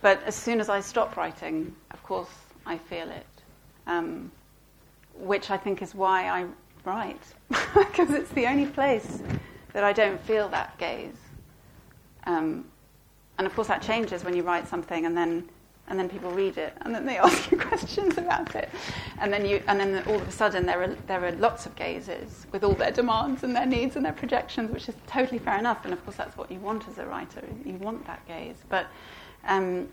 [0.00, 2.30] But as soon as I stop writing, of course,
[2.66, 3.26] I feel it.
[3.86, 4.30] Um,
[5.14, 6.46] which I think is why I
[6.84, 9.22] write, because it's the only place
[9.72, 11.16] that I don't feel that gaze.
[12.24, 12.64] Um,
[13.38, 15.48] and of course, that changes when you write something and then
[15.88, 18.68] and then people read it, and then they ask you questions about it,
[19.20, 21.74] and then you, and then all of a sudden there are there are lots of
[21.76, 25.58] gazes with all their demands and their needs and their projections, which is totally fair
[25.58, 27.42] enough, and of course that's what you want as a writer.
[27.64, 28.86] You want that gaze, but.
[29.44, 29.88] Um,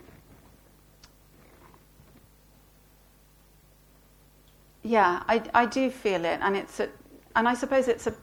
[4.83, 6.89] yeah, I, I do feel it, and it's a,
[7.35, 8.13] and I suppose it's a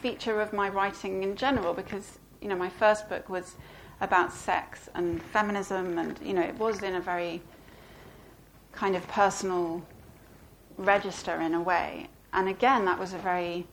[0.00, 3.54] feature of my writing in general because you know my first book was
[4.02, 7.40] about sex and feminism, and you know, it was in a very
[8.72, 9.82] kind of personal
[10.76, 12.08] register in a way.
[12.32, 13.66] And again, that was a very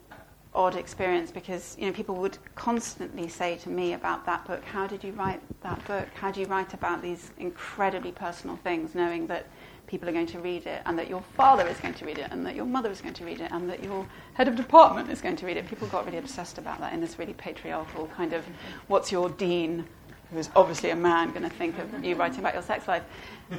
[0.53, 4.85] odd experience because you know people would constantly say to me about that book, "How
[4.85, 6.07] did you write that book?
[6.13, 9.45] How do you write about these incredibly personal things, knowing that?"
[9.87, 12.27] people are going to read it, and that your father is going to read it,
[12.29, 14.05] and that your mother is going to read it, and that your
[14.35, 15.67] head of department is going to read it.
[15.67, 18.45] People got really obsessed about that in this really patriarchal kind of
[18.87, 19.83] what's your dean
[20.31, 23.03] who's obviously a man, going to think of you writing about your sex life?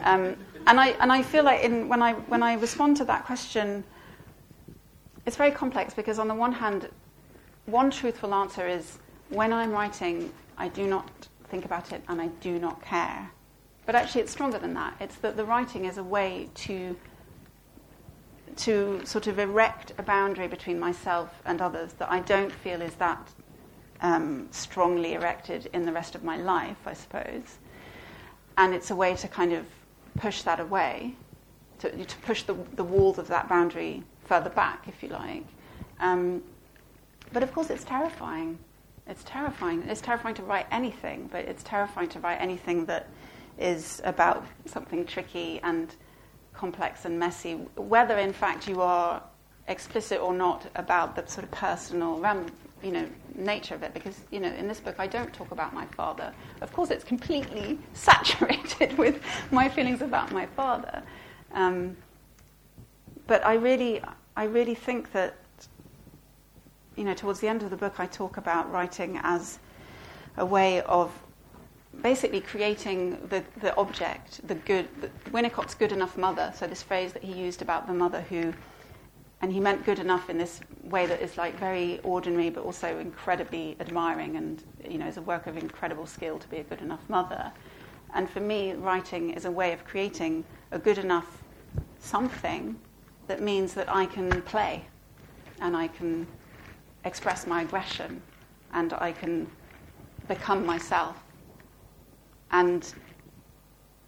[0.03, 3.25] Um, and, I, and I feel like in, when, I, when I respond to that
[3.25, 3.83] question,
[5.27, 6.89] it's very complex because, on the one hand,
[7.67, 8.99] one truthful answer is
[9.29, 13.31] when I'm writing, I do not think about it and I do not care.
[13.87, 14.95] But actually, it's stronger than that.
[15.01, 16.97] It's that the writing is a way to,
[18.57, 22.95] to sort of erect a boundary between myself and others that I don't feel is
[22.97, 23.29] that
[24.03, 27.59] um, strongly erected in the rest of my life, I suppose.
[28.57, 29.67] And it's a way to kind of
[30.19, 31.15] push that away,
[31.81, 35.45] to, to push the, the walls of that boundary further back, if you like.
[36.01, 36.43] Um,
[37.33, 38.59] but of course, it's terrifying.
[39.07, 39.83] It's terrifying.
[39.89, 43.09] It's terrifying to write anything, but it's terrifying to write anything that
[43.59, 45.95] is about something tricky and
[46.55, 49.23] complex and messy, whether in fact you are
[49.69, 52.19] explicit or not about the sort of personal
[52.83, 53.95] you know, nature of it.
[53.95, 56.33] Because you know, in this book, I don't talk about my father.
[56.61, 61.03] Of course, it's completely saturated with my feelings about my father.
[61.53, 61.97] Um,
[63.27, 64.03] but I really,
[64.37, 65.35] I really think that
[66.97, 69.59] you know, towards the end of the book, I talk about writing as
[70.37, 71.11] a way of
[72.03, 76.53] basically creating the, the object, the good, the, Winnicott's good enough mother.
[76.57, 78.53] So this phrase that he used about the mother who,
[79.43, 82.99] and he meant good enough in this way that is like very ordinary, but also
[82.99, 86.83] incredibly admiring, and you know, is a work of incredible skill to be a good
[86.83, 87.51] enough mother.
[88.13, 91.43] And for me, writing is a way of creating a good enough
[91.99, 92.79] something
[93.29, 94.85] that means that I can play,
[95.61, 96.27] and I can
[97.05, 98.21] express my aggression
[98.73, 99.51] and I can
[100.29, 101.17] become myself.
[102.53, 102.93] And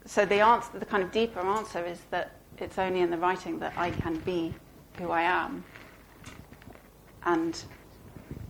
[0.05, 3.59] so the answer, the kind of deeper answer is that it's only in the writing
[3.61, 4.55] that I can be
[4.99, 5.65] who I am
[7.25, 7.63] and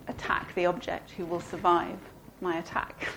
[0.08, 1.98] attack the object who will survive
[2.40, 3.08] my attack.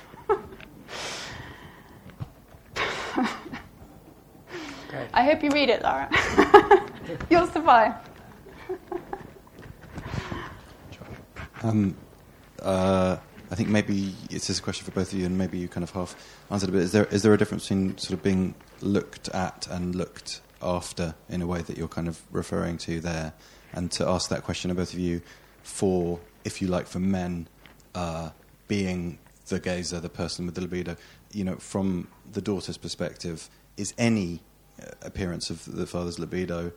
[5.13, 6.09] I hope you read it, Laura.
[7.30, 7.95] You'll survive.
[11.63, 11.95] Um,
[12.61, 13.17] uh,
[13.49, 15.84] I think maybe it's just a question for both of you, and maybe you kind
[15.84, 16.15] of half
[16.51, 16.82] answered a bit.
[16.82, 21.16] Is there is there a difference between sort of being looked at and looked after
[21.30, 23.34] in a way that you're kind of referring to there?
[23.74, 25.22] And to ask that question of both of you,
[25.63, 27.47] for if you like, for men,
[27.93, 28.30] uh,
[28.68, 30.95] being the gazer, the person with the libido,
[31.32, 34.41] you know, from the daughter's perspective, is any
[34.82, 36.72] uh, appearance of the father's libido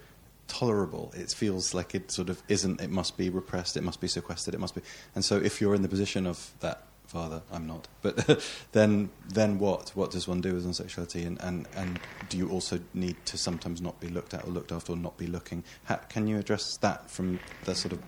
[0.49, 1.13] tolerable.
[1.17, 2.81] It feels like it sort of isn't.
[2.81, 3.77] It must be repressed.
[3.77, 4.55] It must be sequestered.
[4.55, 4.83] It must be.
[5.15, 7.89] And so, if you're in the position of that father, I'm not.
[8.03, 8.41] But
[8.73, 9.91] then, then what?
[9.95, 11.25] What does one do with sexuality?
[11.25, 11.99] And, and and
[12.29, 15.17] do you also need to sometimes not be looked at or looked after or not
[15.17, 15.65] be looking?
[15.85, 18.03] How, can you address that from the sort of?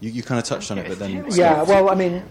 [0.00, 1.62] You, you kind of touched on it, but then yeah.
[1.62, 2.22] Well, I mean,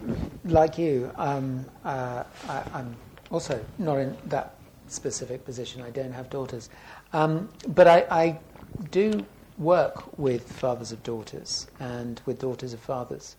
[0.43, 2.95] like you, um, uh, I, I'm
[3.30, 4.56] also not in that
[4.88, 5.82] specific position.
[5.82, 6.70] I don't have daughters,
[7.14, 8.39] um, but I, I
[8.89, 9.26] do
[9.58, 13.36] work with fathers of daughters and with daughters of fathers.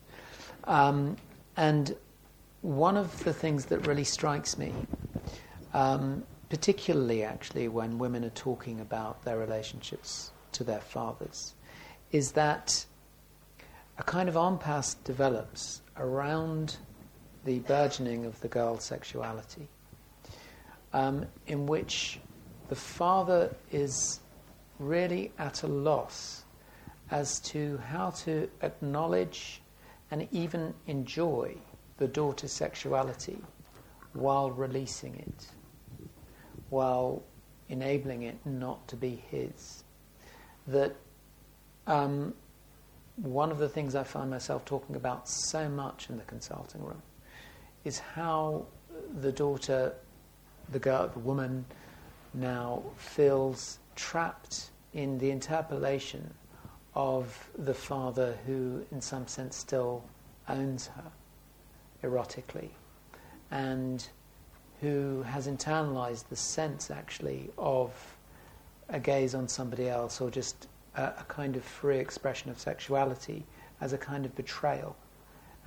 [0.65, 1.17] Um,
[1.57, 1.97] and
[2.63, 4.73] one of the things that really strikes me,
[5.75, 11.55] um, particularly actually when women are talking about their relationships to their fathers,
[12.13, 12.87] is that
[13.99, 16.77] a kind of impasse develops around
[17.45, 19.69] the burgeoning of the girl's sexuality,
[20.93, 22.21] um, in which
[22.69, 24.21] the father is
[24.79, 26.45] really at a loss
[27.11, 29.61] as to how to acknowledge
[30.11, 31.57] and even enjoy
[31.99, 33.39] the daughter's sexuality
[34.13, 35.47] while releasing it,
[36.71, 37.23] while
[37.69, 39.85] enabling it not to be his.
[40.67, 40.95] That
[41.87, 42.35] um,
[43.17, 47.03] one of the things I find myself talking about so much in the consulting room
[47.85, 48.67] is how
[49.21, 49.95] the daughter,
[50.71, 51.65] the girl, the woman
[52.35, 56.33] now feels trapped in the interpolation
[56.95, 60.05] of the father who, in some sense, still
[60.49, 61.11] owns her
[62.03, 62.71] erotically
[63.51, 64.09] and
[64.81, 67.93] who has internalized the sense, actually, of
[68.89, 70.67] a gaze on somebody else or just
[70.97, 73.45] a, a kind of free expression of sexuality
[73.81, 74.97] as a kind of betrayal.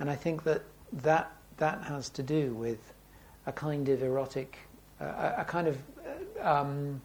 [0.00, 2.92] And I think that that, that has to do with
[3.46, 4.58] a kind of erotic,
[5.00, 5.78] uh, a, a, kind of.
[6.42, 7.00] Uh, um,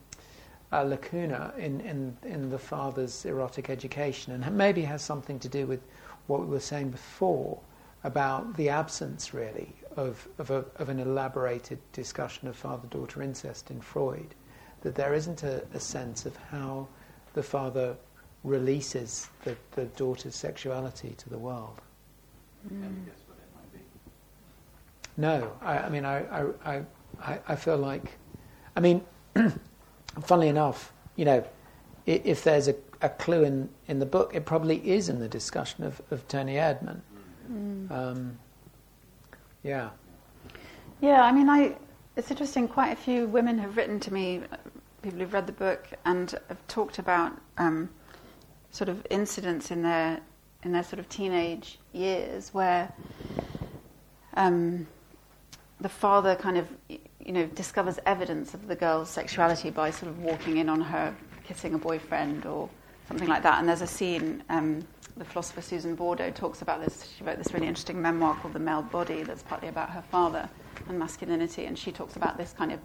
[0.74, 5.66] a lacuna in, in, in the father's erotic education, and maybe has something to do
[5.66, 5.80] with
[6.28, 7.60] what we were saying before
[8.04, 13.70] about the absence, really, of, of, a, of an elaborated discussion of father daughter incest
[13.70, 14.34] in Freud.
[14.82, 16.88] That there isn't a, a sense of how
[17.34, 17.96] the father
[18.44, 21.80] releases the, the daughter's sexuality to the world.
[22.72, 23.04] Mm.
[25.16, 26.82] No, I, I mean, I, I,
[27.20, 28.12] I, I feel like,
[28.76, 29.02] I mean,
[30.22, 31.44] funnily enough, you know,
[32.06, 35.84] if there's a, a, clue in, in the book, it probably is in the discussion
[35.84, 37.00] of, of Toni Erdmann.
[37.50, 37.90] Mm.
[37.90, 38.38] Um,
[39.62, 39.90] yeah.
[41.00, 41.76] Yeah, I mean, I,
[42.16, 44.42] it's interesting, quite a few women have written to me,
[45.02, 47.88] people who've read the book, and have talked about um,
[48.70, 50.20] sort of incidents in their,
[50.62, 52.92] in their sort of teenage years where
[54.34, 54.86] um,
[55.80, 60.18] the father kind of, you know, discovers evidence of the girl's sexuality by sort of
[60.20, 61.14] walking in on her
[61.44, 62.68] kissing a boyfriend or
[63.08, 63.58] something like that.
[63.58, 64.86] And there's a scene, um,
[65.16, 67.12] the philosopher Susan Bordo talks about this.
[67.16, 70.48] She wrote this really interesting memoir called The Male Body that's partly about her father
[70.88, 71.66] and masculinity.
[71.66, 72.80] And she talks about this kind of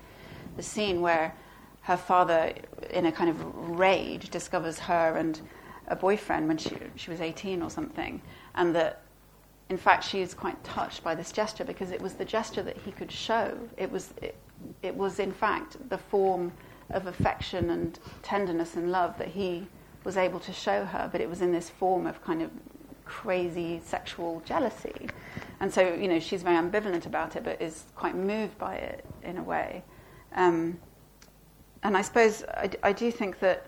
[0.55, 1.33] the scene where
[1.81, 2.53] her father,
[2.89, 5.39] in a kind of rage, discovers her and
[5.87, 8.21] a boyfriend when she, she was 18 or something.
[8.55, 9.03] And that
[9.69, 12.77] in fact, she is quite touched by this gesture because it was the gesture that
[12.77, 13.57] he could show.
[13.77, 14.35] It was, it,
[14.81, 16.53] it was in fact, the form
[16.89, 19.67] of affection and tenderness and love that he
[20.07, 22.49] was able to show her, but it was in this form of kind of
[23.03, 25.09] crazy sexual jealousy.
[25.59, 29.03] And so, you know, she's very ambivalent about it, but is quite moved by it
[29.21, 29.83] in a way.
[30.33, 30.79] Um,
[31.83, 33.65] and I suppose I, I do think that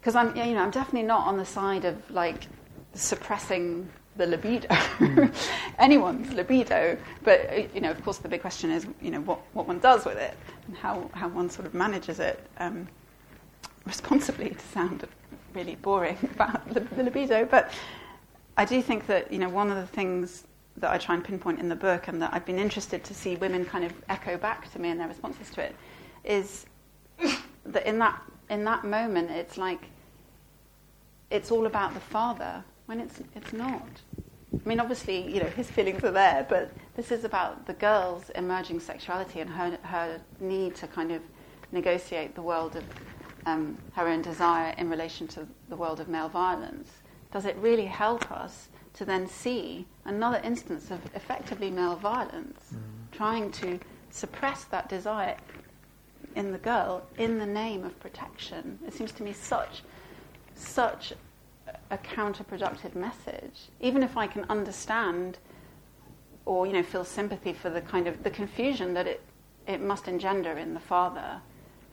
[0.00, 2.46] because I'm, you know, I'm definitely not on the side of like
[2.94, 5.34] suppressing the libido, mm.
[5.78, 6.96] anyone's libido.
[7.22, 9.78] But uh, you know, of course, the big question is, you know, what, what one
[9.78, 10.34] does with it
[10.66, 12.88] and how, how one sort of manages it um,
[13.84, 14.50] responsibly.
[14.50, 15.06] To sound
[15.54, 17.72] really boring about the, libido, but
[18.56, 20.44] I do think that you know one of the things
[20.78, 23.36] that I try and pinpoint in the book, and that I've been interested to see
[23.36, 25.76] women kind of echo back to me in their responses to it,
[26.24, 26.66] is
[27.66, 29.86] that in that in that moment, it's like
[31.30, 33.88] it's all about the father when it's, it's not.
[34.54, 38.28] I mean, obviously, you know, his feelings are there, but this is about the girl's
[38.34, 41.22] emerging sexuality and her, her need to kind of
[41.72, 42.84] negotiate the world of
[43.46, 46.90] um, her own desire in relation to the world of male violence.
[47.32, 53.16] Does it really help us to then see another instance of effectively male violence, mm.
[53.16, 55.36] trying to suppress that desire
[56.34, 58.78] in the girl in the name of protection?
[58.86, 59.82] It seems to me such,
[60.54, 61.14] such
[61.90, 65.38] a counterproductive message, even if I can understand
[66.44, 69.22] or you know feel sympathy for the kind of the confusion that it
[69.66, 71.40] it must engender in the father.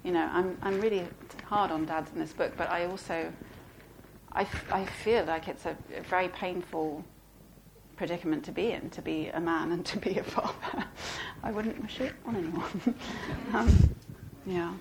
[0.03, 1.05] You know, I'm I'm really
[1.45, 3.31] hard on dads in this book, but I also
[4.31, 7.03] I, f- I feel like it's a, a very painful
[7.97, 10.85] predicament to be in, to be a man and to be a father.
[11.43, 12.95] I wouldn't wish it on anyone.
[13.53, 13.95] um,
[14.45, 14.73] yeah.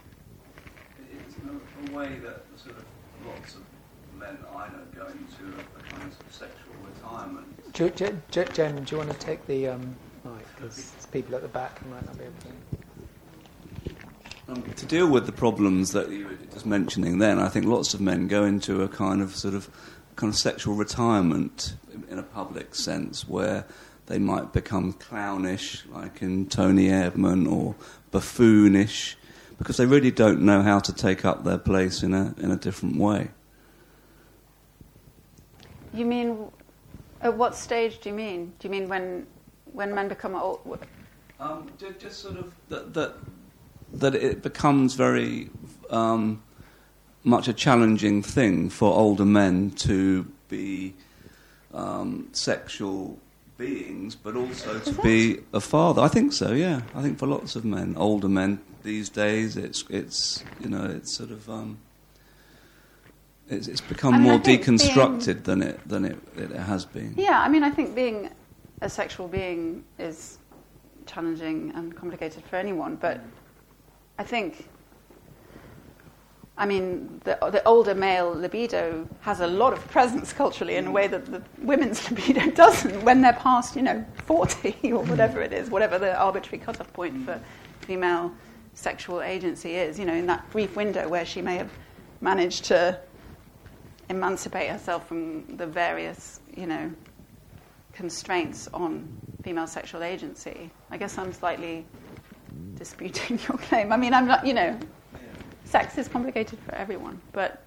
[1.01, 2.85] It's a, a way that sort of
[3.27, 3.63] lots of
[4.19, 7.47] men I know go into a, kind of sexual retirement.
[7.73, 10.47] J- J- J- Jen, do you want to take the um, mic?
[10.57, 12.88] Because people at the back might not be able to.
[14.49, 17.93] Um, to deal with the problems that you were just mentioning, then I think lots
[17.93, 19.69] of men go into a kind of sort of
[20.17, 21.75] kind of sexual retirement
[22.11, 23.67] in a public sense, where
[24.07, 27.75] they might become clownish, like in Toni Erdmann, or
[28.11, 29.17] buffoonish,
[29.59, 32.57] because they really don't know how to take up their place in a in a
[32.57, 33.29] different way.
[35.93, 36.51] You mean,
[37.21, 38.55] at what stage do you mean?
[38.59, 39.27] Do you mean when,
[39.73, 40.79] when men become old?
[41.41, 43.15] Um, just sort of that, that,
[44.01, 45.51] that it becomes very
[45.91, 46.43] um,
[47.25, 50.95] much a challenging thing for older men to be
[51.75, 53.19] um, sexual
[53.57, 56.01] beings, but also to be a father.
[56.01, 56.53] I think so.
[56.53, 60.85] Yeah, I think for lots of men, older men these days, it's it's you know
[60.85, 61.79] it's sort of um,
[63.49, 67.15] it's, it's become I mean, more deconstructed being, than it than it, it has been.
[67.17, 68.31] Yeah, I mean, I think being
[68.81, 70.39] a sexual being is
[71.07, 73.21] challenging and complicated for anyone, but
[74.19, 74.69] I think.
[76.57, 80.91] I mean, the, the, older male libido has a lot of presence culturally in a
[80.91, 85.53] way that the women's libido doesn't when they're past, you know, 40 or whatever it
[85.53, 87.41] is, whatever the arbitrary cutoff point for
[87.83, 88.33] female
[88.75, 90.01] sexual agency is.
[90.01, 91.71] You know, in that brief window where she may have
[92.21, 92.99] managed to
[94.11, 96.91] emancipate herself from the various, you know,
[97.93, 99.09] constraints on
[99.45, 100.71] female sexual agency.
[100.91, 101.87] I guess I'm slightly
[102.75, 103.93] disputing your claim.
[103.93, 104.79] I mean, I'm not, you know,
[105.65, 107.65] sex is complicated for everyone, but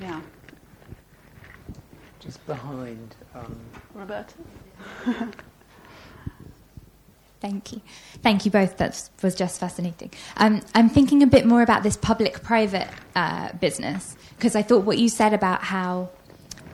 [0.00, 0.20] yeah.
[2.20, 3.58] Just behind um...
[3.94, 4.34] Roberta.
[7.40, 7.80] Thank you.
[8.22, 8.78] Thank you both.
[8.78, 10.10] That was just fascinating.
[10.38, 14.84] Um, I'm thinking a bit more about this public private uh, business because I thought
[14.84, 16.10] what you said about how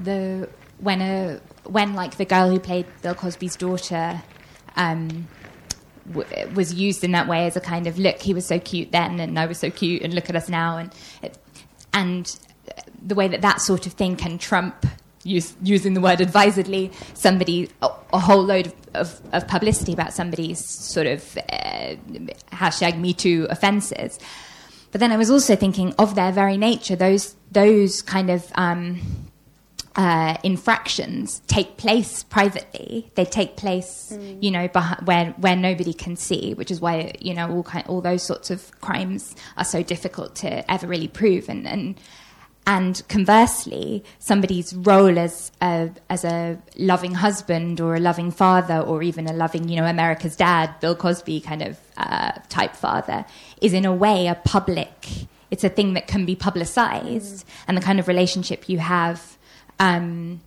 [0.01, 0.49] the
[0.79, 4.23] when a when like the girl who played Bill Cosby's daughter
[4.77, 5.29] um,
[6.09, 8.93] w- was used in that way as a kind of look, he was so cute
[8.93, 10.93] then, and I was so cute, and look at us now, and
[11.93, 12.39] and
[13.03, 14.87] the way that that sort of thing can trump.
[15.27, 20.13] Use, using the word advisedly, somebody a, a whole load of, of, of, publicity about
[20.13, 21.95] somebody's sort of uh,
[22.53, 24.19] hashtag Me Too offences.
[24.93, 29.24] But then I was also thinking of their very nature, those those kind of um,
[29.97, 33.11] uh, infractions take place privately.
[33.15, 34.43] They take place, mm.
[34.43, 37.87] you know, behind, where where nobody can see, which is why you know all kind,
[37.87, 41.49] all those sorts of crimes are so difficult to ever really prove.
[41.49, 42.01] And and
[42.67, 49.03] and conversely, somebody's role as a as a loving husband or a loving father or
[49.03, 53.25] even a loving, you know, America's Dad, Bill Cosby kind of uh, type father,
[53.61, 55.09] is in a way a public.
[55.53, 57.51] It's a thing that can be publicized, mm.
[57.69, 59.39] and the kind of relationship you have
[59.79, 60.41] um,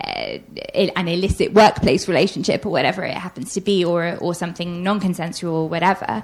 [0.00, 0.38] uh,
[0.74, 5.68] an illicit workplace relationship or whatever it happens to be, or or something non-consensual or
[5.68, 6.22] whatever,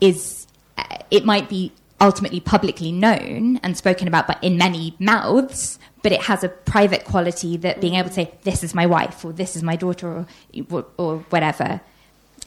[0.00, 0.46] is
[0.78, 5.78] uh, it might be ultimately publicly known and spoken about, but in many mouths.
[6.02, 9.24] But it has a private quality that being able to say, "This is my wife,"
[9.24, 10.26] or "This is my daughter,"
[10.70, 11.80] or or whatever.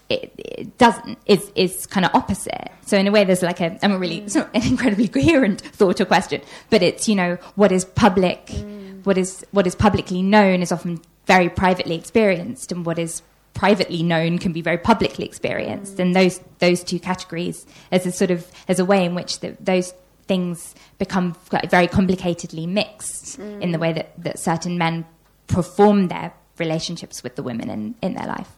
[0.10, 2.72] It, it, doesn't is is kind of opposite.
[2.86, 5.62] So in a way, there's like a I'm a really it's not an incredibly coherent
[5.62, 8.48] thought or question, but it's you know what is public.
[8.48, 13.22] Mm what is what is publicly known is often very privately experienced, and what is
[13.54, 16.00] privately known can be very publicly experienced.
[16.00, 19.56] And those those two categories as a sort of as a way in which the,
[19.60, 19.94] those
[20.26, 21.36] things become
[21.70, 23.62] very complicatedly mixed mm.
[23.62, 25.06] in the way that, that certain men
[25.48, 28.50] perform their relationships with the women in, in their life.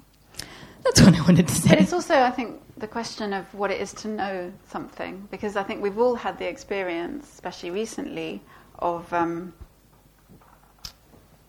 [0.83, 1.69] That's what I wanted to say.
[1.69, 5.55] But it's also, I think, the question of what it is to know something, because
[5.55, 8.43] I think we've all had the experience, especially recently,
[8.77, 9.53] of um,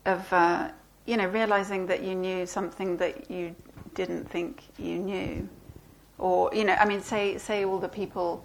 [0.07, 0.71] of uh,
[1.05, 3.55] you know realizing that you knew something that you
[3.95, 5.49] didn't think you knew,
[6.19, 8.45] or you know, I mean, say say all the people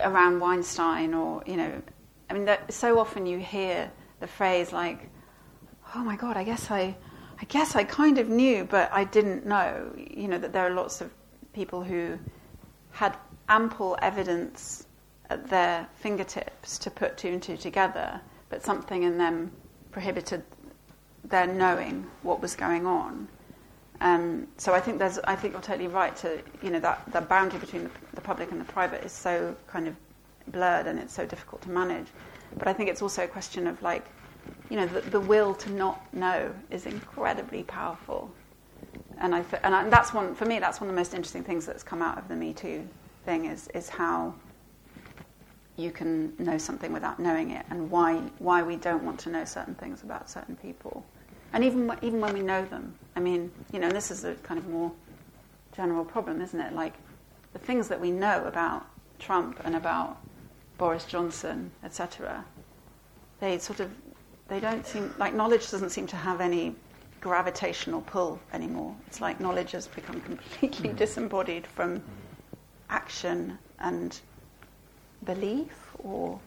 [0.00, 1.82] around Weinstein, or you know,
[2.30, 3.90] I mean, that, so often you hear
[4.20, 5.08] the phrase like,
[5.94, 6.96] "Oh my God, I guess I,
[7.40, 10.74] I guess I kind of knew, but I didn't know." You know that there are
[10.74, 11.10] lots of
[11.52, 12.18] people who
[12.92, 13.16] had
[13.48, 14.86] ample evidence
[15.30, 19.50] at their fingertips to put two and two together, but something in them
[19.90, 20.42] prohibited
[21.24, 23.28] their knowing what was going on.
[24.00, 27.28] Um, so I think there's, I think you're totally right to, you know, that, that
[27.28, 29.96] boundary between the, the, public and the private is so kind of
[30.48, 32.08] blurred and it's so difficult to manage.
[32.58, 34.04] But I think it's also a question of like,
[34.68, 38.30] you know, the, the will to not know is incredibly powerful.
[39.18, 41.44] And I, and, I, and that's one, for me, that's one of the most interesting
[41.44, 42.86] things that's come out of the Me Too
[43.24, 44.34] thing is, is how
[45.76, 49.44] you can know something without knowing it and why, why we don't want to know
[49.44, 51.04] certain things about certain people.
[51.54, 54.58] And even even when we know them, I mean, you know, this is a kind
[54.58, 54.90] of more
[55.74, 56.72] general problem, isn't it?
[56.72, 56.94] Like
[57.52, 58.84] the things that we know about
[59.20, 60.18] Trump and about
[60.78, 62.44] Boris Johnson, etc.
[63.38, 63.92] They sort of
[64.48, 66.74] they don't seem like knowledge doesn't seem to have any
[67.20, 68.96] gravitational pull anymore.
[69.06, 70.96] It's like knowledge has become completely mm.
[70.96, 72.02] disembodied from
[72.90, 74.20] action and
[75.24, 76.40] belief or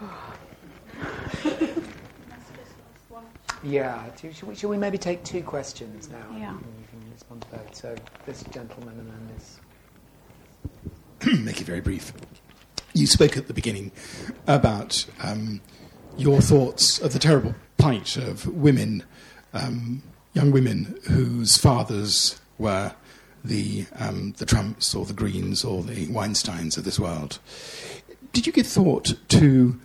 [3.62, 4.04] Yeah.
[4.16, 6.24] Should we, should we, maybe take two questions now?
[6.32, 6.50] Yeah.
[6.50, 7.74] And you can respond to both.
[7.74, 7.94] So
[8.26, 9.60] this gentleman and then this.
[11.44, 12.12] Make it very brief.
[12.92, 13.92] You spoke at the beginning
[14.46, 15.60] about um,
[16.16, 19.04] your thoughts of the terrible plight of women,
[19.52, 22.94] um, young women whose fathers were
[23.44, 27.38] the um, the Trumps or the Greens or the Weinsteins of this world.
[28.32, 29.80] Did you give thought to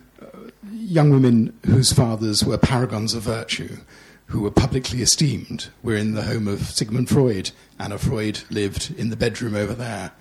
[0.72, 3.78] young women whose fathers were paragons of virtue,
[4.26, 7.50] who were publicly esteemed, were in the home of Sigmund Freud.
[7.78, 10.12] Anna Freud lived in the bedroom over there.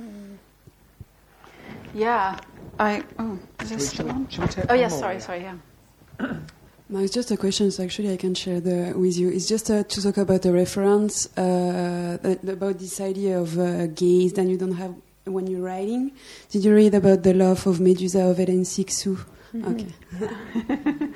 [1.93, 2.39] Yeah,
[2.77, 3.03] I.
[3.17, 5.19] Oh, is this should we, should we take oh yes, more, sorry, yeah.
[5.19, 6.37] sorry, yeah.
[6.87, 9.29] No, it's just a question, so actually I can share the, with you.
[9.29, 14.33] It's just uh, to talk about the reference, uh, about this idea of uh, gaze
[14.33, 14.93] that you don't have
[15.23, 16.11] when you're writing.
[16.51, 19.25] Did you read about the love of Medusa of Hélène Cixous?
[19.63, 19.87] Okay.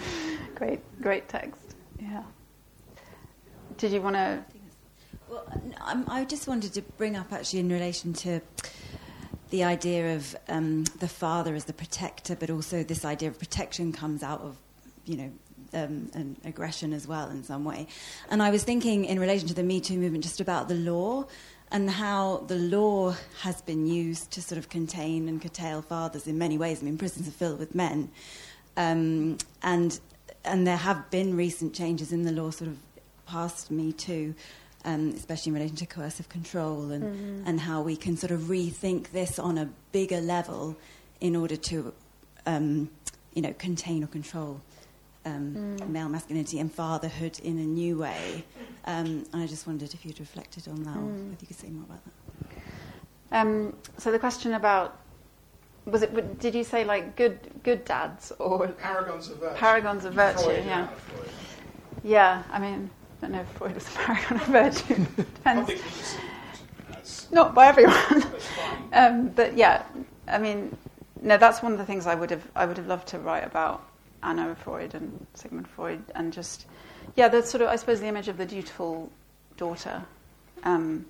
[0.56, 1.76] great, great text.
[2.00, 2.24] Yeah.
[3.78, 4.44] Did you want to?
[5.30, 5.46] Well,
[6.08, 8.42] I just wanted to bring up actually in relation to
[9.52, 13.92] the idea of um, the father as the protector, but also this idea of protection
[13.92, 14.58] comes out of,
[15.06, 15.32] you know,
[15.74, 17.88] um, an aggression as well in some way.
[18.30, 21.26] And I was thinking in relation to the Me Too movement just about the law
[21.72, 26.38] and how the law has been used to sort of contain and curtail fathers in
[26.38, 26.82] many ways.
[26.82, 28.10] I mean, prisons are filled with men.
[28.78, 30.00] Um, and
[30.46, 32.78] and there have been recent changes in the law, sort of
[33.28, 34.34] past Me Too,
[34.86, 37.48] um, especially in relation to coercive control and Mm-hmm.
[37.48, 40.78] and how we can sort of rethink this on a bigger level
[41.20, 41.94] in order to,
[42.46, 42.90] um,
[43.34, 44.62] you know, contain or control.
[45.26, 45.90] Um, Mm.
[45.90, 48.46] Male masculinity and fatherhood in a new way,
[48.86, 51.34] um, and I just wondered if you'd reflected on that, or Mm.
[51.34, 53.38] if you could say more about that.
[53.38, 54.98] Um, so the question about
[55.86, 56.40] was it?
[56.40, 59.56] Did you say like good good dads or Paragons of virtue.
[59.58, 60.44] paragons of virtue?
[60.44, 61.30] Freud, yeah, Freud.
[62.04, 62.44] yeah.
[62.52, 64.96] I mean, I don't know if Freud was a paragon of virtue.
[65.18, 65.44] Depends.
[65.44, 66.24] Publicly perceived
[67.02, 68.24] as- Not by everyone.
[68.94, 69.84] um, but yeah,
[70.28, 70.76] I mean,
[71.22, 73.44] no, that's one of the things I would have I would have loved to write
[73.46, 73.84] about
[74.24, 76.66] Anna Freud and Sigmund Freud, and just
[77.16, 79.12] yeah, the sort of I suppose the image of the dutiful
[79.58, 80.04] daughter,
[80.64, 81.06] um,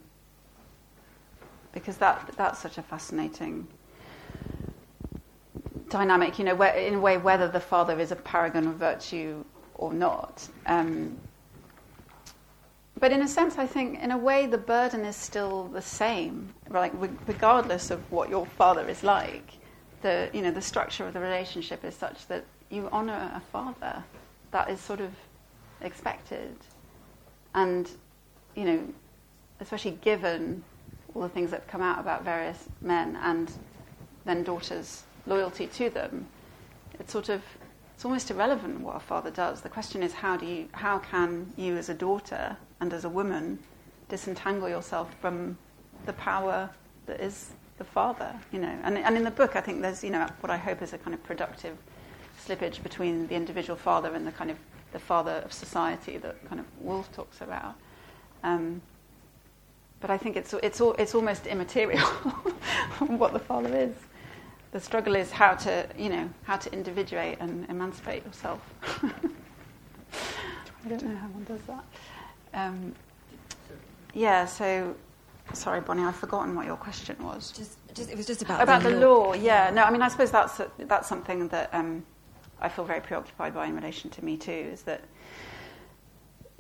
[1.74, 3.68] because that that's such a fascinating
[5.90, 6.40] dynamic.
[6.40, 9.44] You know, where, in a way, whether the father is a paragon of virtue
[9.76, 10.48] or not.
[10.66, 11.18] Um,
[13.00, 16.54] but in a sense, I think, in a way, the burden is still the same,
[16.70, 16.92] like
[17.28, 19.54] regardless of what your father is like.
[20.02, 24.04] The you know the structure of the relationship is such that you honour a father.
[24.52, 25.12] That is sort of
[25.82, 26.56] expected,
[27.54, 27.90] and
[28.56, 28.94] you know,
[29.60, 30.64] especially given
[31.14, 33.52] all the things that come out about various men and
[34.26, 36.28] then daughters' loyalty to them,
[37.00, 37.42] it's sort of
[37.96, 39.62] it's almost irrelevant what a father does.
[39.62, 43.10] The question is how do you how can you as a daughter and as a
[43.10, 43.60] woman
[44.08, 45.58] disentangle yourself from
[46.06, 46.70] the power
[47.06, 48.80] that is the father, you know.
[48.84, 50.98] And and in the book I think there's, you know, what I hope is a
[50.98, 51.78] kind of productive
[52.48, 54.58] slippage between the individual father and the kind of
[54.92, 57.76] the father of society that kind of Woolf talks about.
[58.44, 58.82] Um,
[60.00, 62.00] but I think it's it's it's almost immaterial
[63.08, 63.96] what the father is.
[64.72, 68.62] The struggle is how to you know how to individuate and emancipate yourself.
[70.86, 71.84] I don't know how one does that.
[72.54, 72.96] Um,
[74.14, 74.46] yeah.
[74.46, 74.96] So,
[75.54, 77.52] sorry, Bonnie, I've forgotten what your question was.
[77.52, 79.70] Just, just it was just about About the law, yeah.
[79.72, 82.04] No, I mean, I suppose that's that's something that um,
[82.62, 84.52] I feel very preoccupied by in relation to Me Too.
[84.52, 85.02] Is that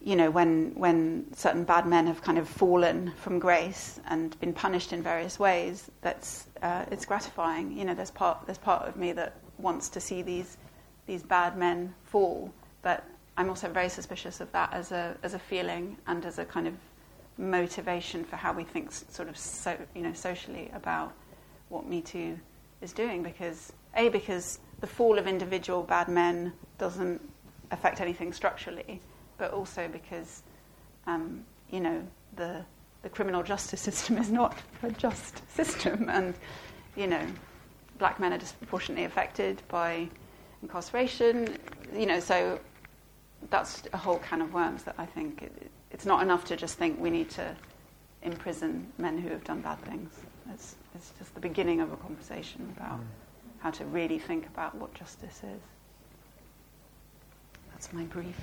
[0.02, 4.54] you know when when certain bad men have kind of fallen from grace and been
[4.54, 7.78] punished in various ways, that's uh, it's gratifying.
[7.78, 10.58] You know, there's part there's part of me that wants to see these
[11.06, 13.04] these bad men fall, but
[13.38, 16.68] I'm also very suspicious of that as a as a feeling and as a kind
[16.68, 16.74] of
[17.38, 21.14] motivation for how we think sort of so you know socially about
[21.70, 22.38] what Me Too
[22.82, 27.22] is doing because a because the fall of individual bad men doesn't
[27.72, 29.02] affect anything structurally,
[29.38, 30.44] but also because
[31.08, 32.02] um, you know
[32.36, 32.64] the
[33.02, 36.36] the criminal justice system is not a just system, and
[36.96, 37.26] you know
[37.98, 40.08] black men are disproportionately affected by
[40.62, 41.58] incarceration.
[41.94, 42.60] You know, so
[43.50, 46.78] that's a whole can of worms that I think it, it's not enough to just
[46.78, 47.56] think we need to
[48.22, 50.12] imprison men who have done bad things.
[50.54, 53.00] It's, it's just the beginning of a conversation about
[53.60, 55.61] how to really think about what justice is.
[57.72, 58.36] That's my brief.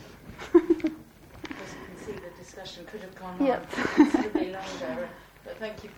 [0.55, 3.71] As you can see, the discussion could have gone on Yep.
[3.95, 5.09] considerably longer.
[5.45, 5.91] But thank you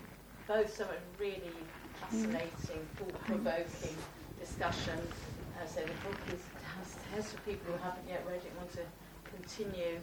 [0.46, 0.98] both so much.
[1.18, 1.52] Really
[2.00, 3.96] fascinating, thought-provoking
[4.40, 4.98] discussion.
[5.60, 6.40] Uh, so the book is
[6.76, 8.80] downstairs for people who haven't yet read it, want to
[9.36, 9.98] continue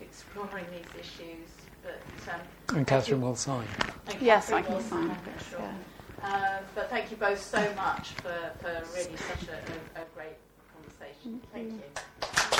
[0.00, 1.48] exploring these issues.
[1.82, 2.00] But
[2.34, 3.66] um, And Katherine you- will sign.
[4.08, 5.60] and Yes, Katherine I can will sign I'm sure.
[5.60, 5.72] yeah.
[6.26, 10.36] Um, but thank you both so much for, for really such a, a, a great
[10.74, 11.40] conversation.
[11.52, 12.55] Thank you.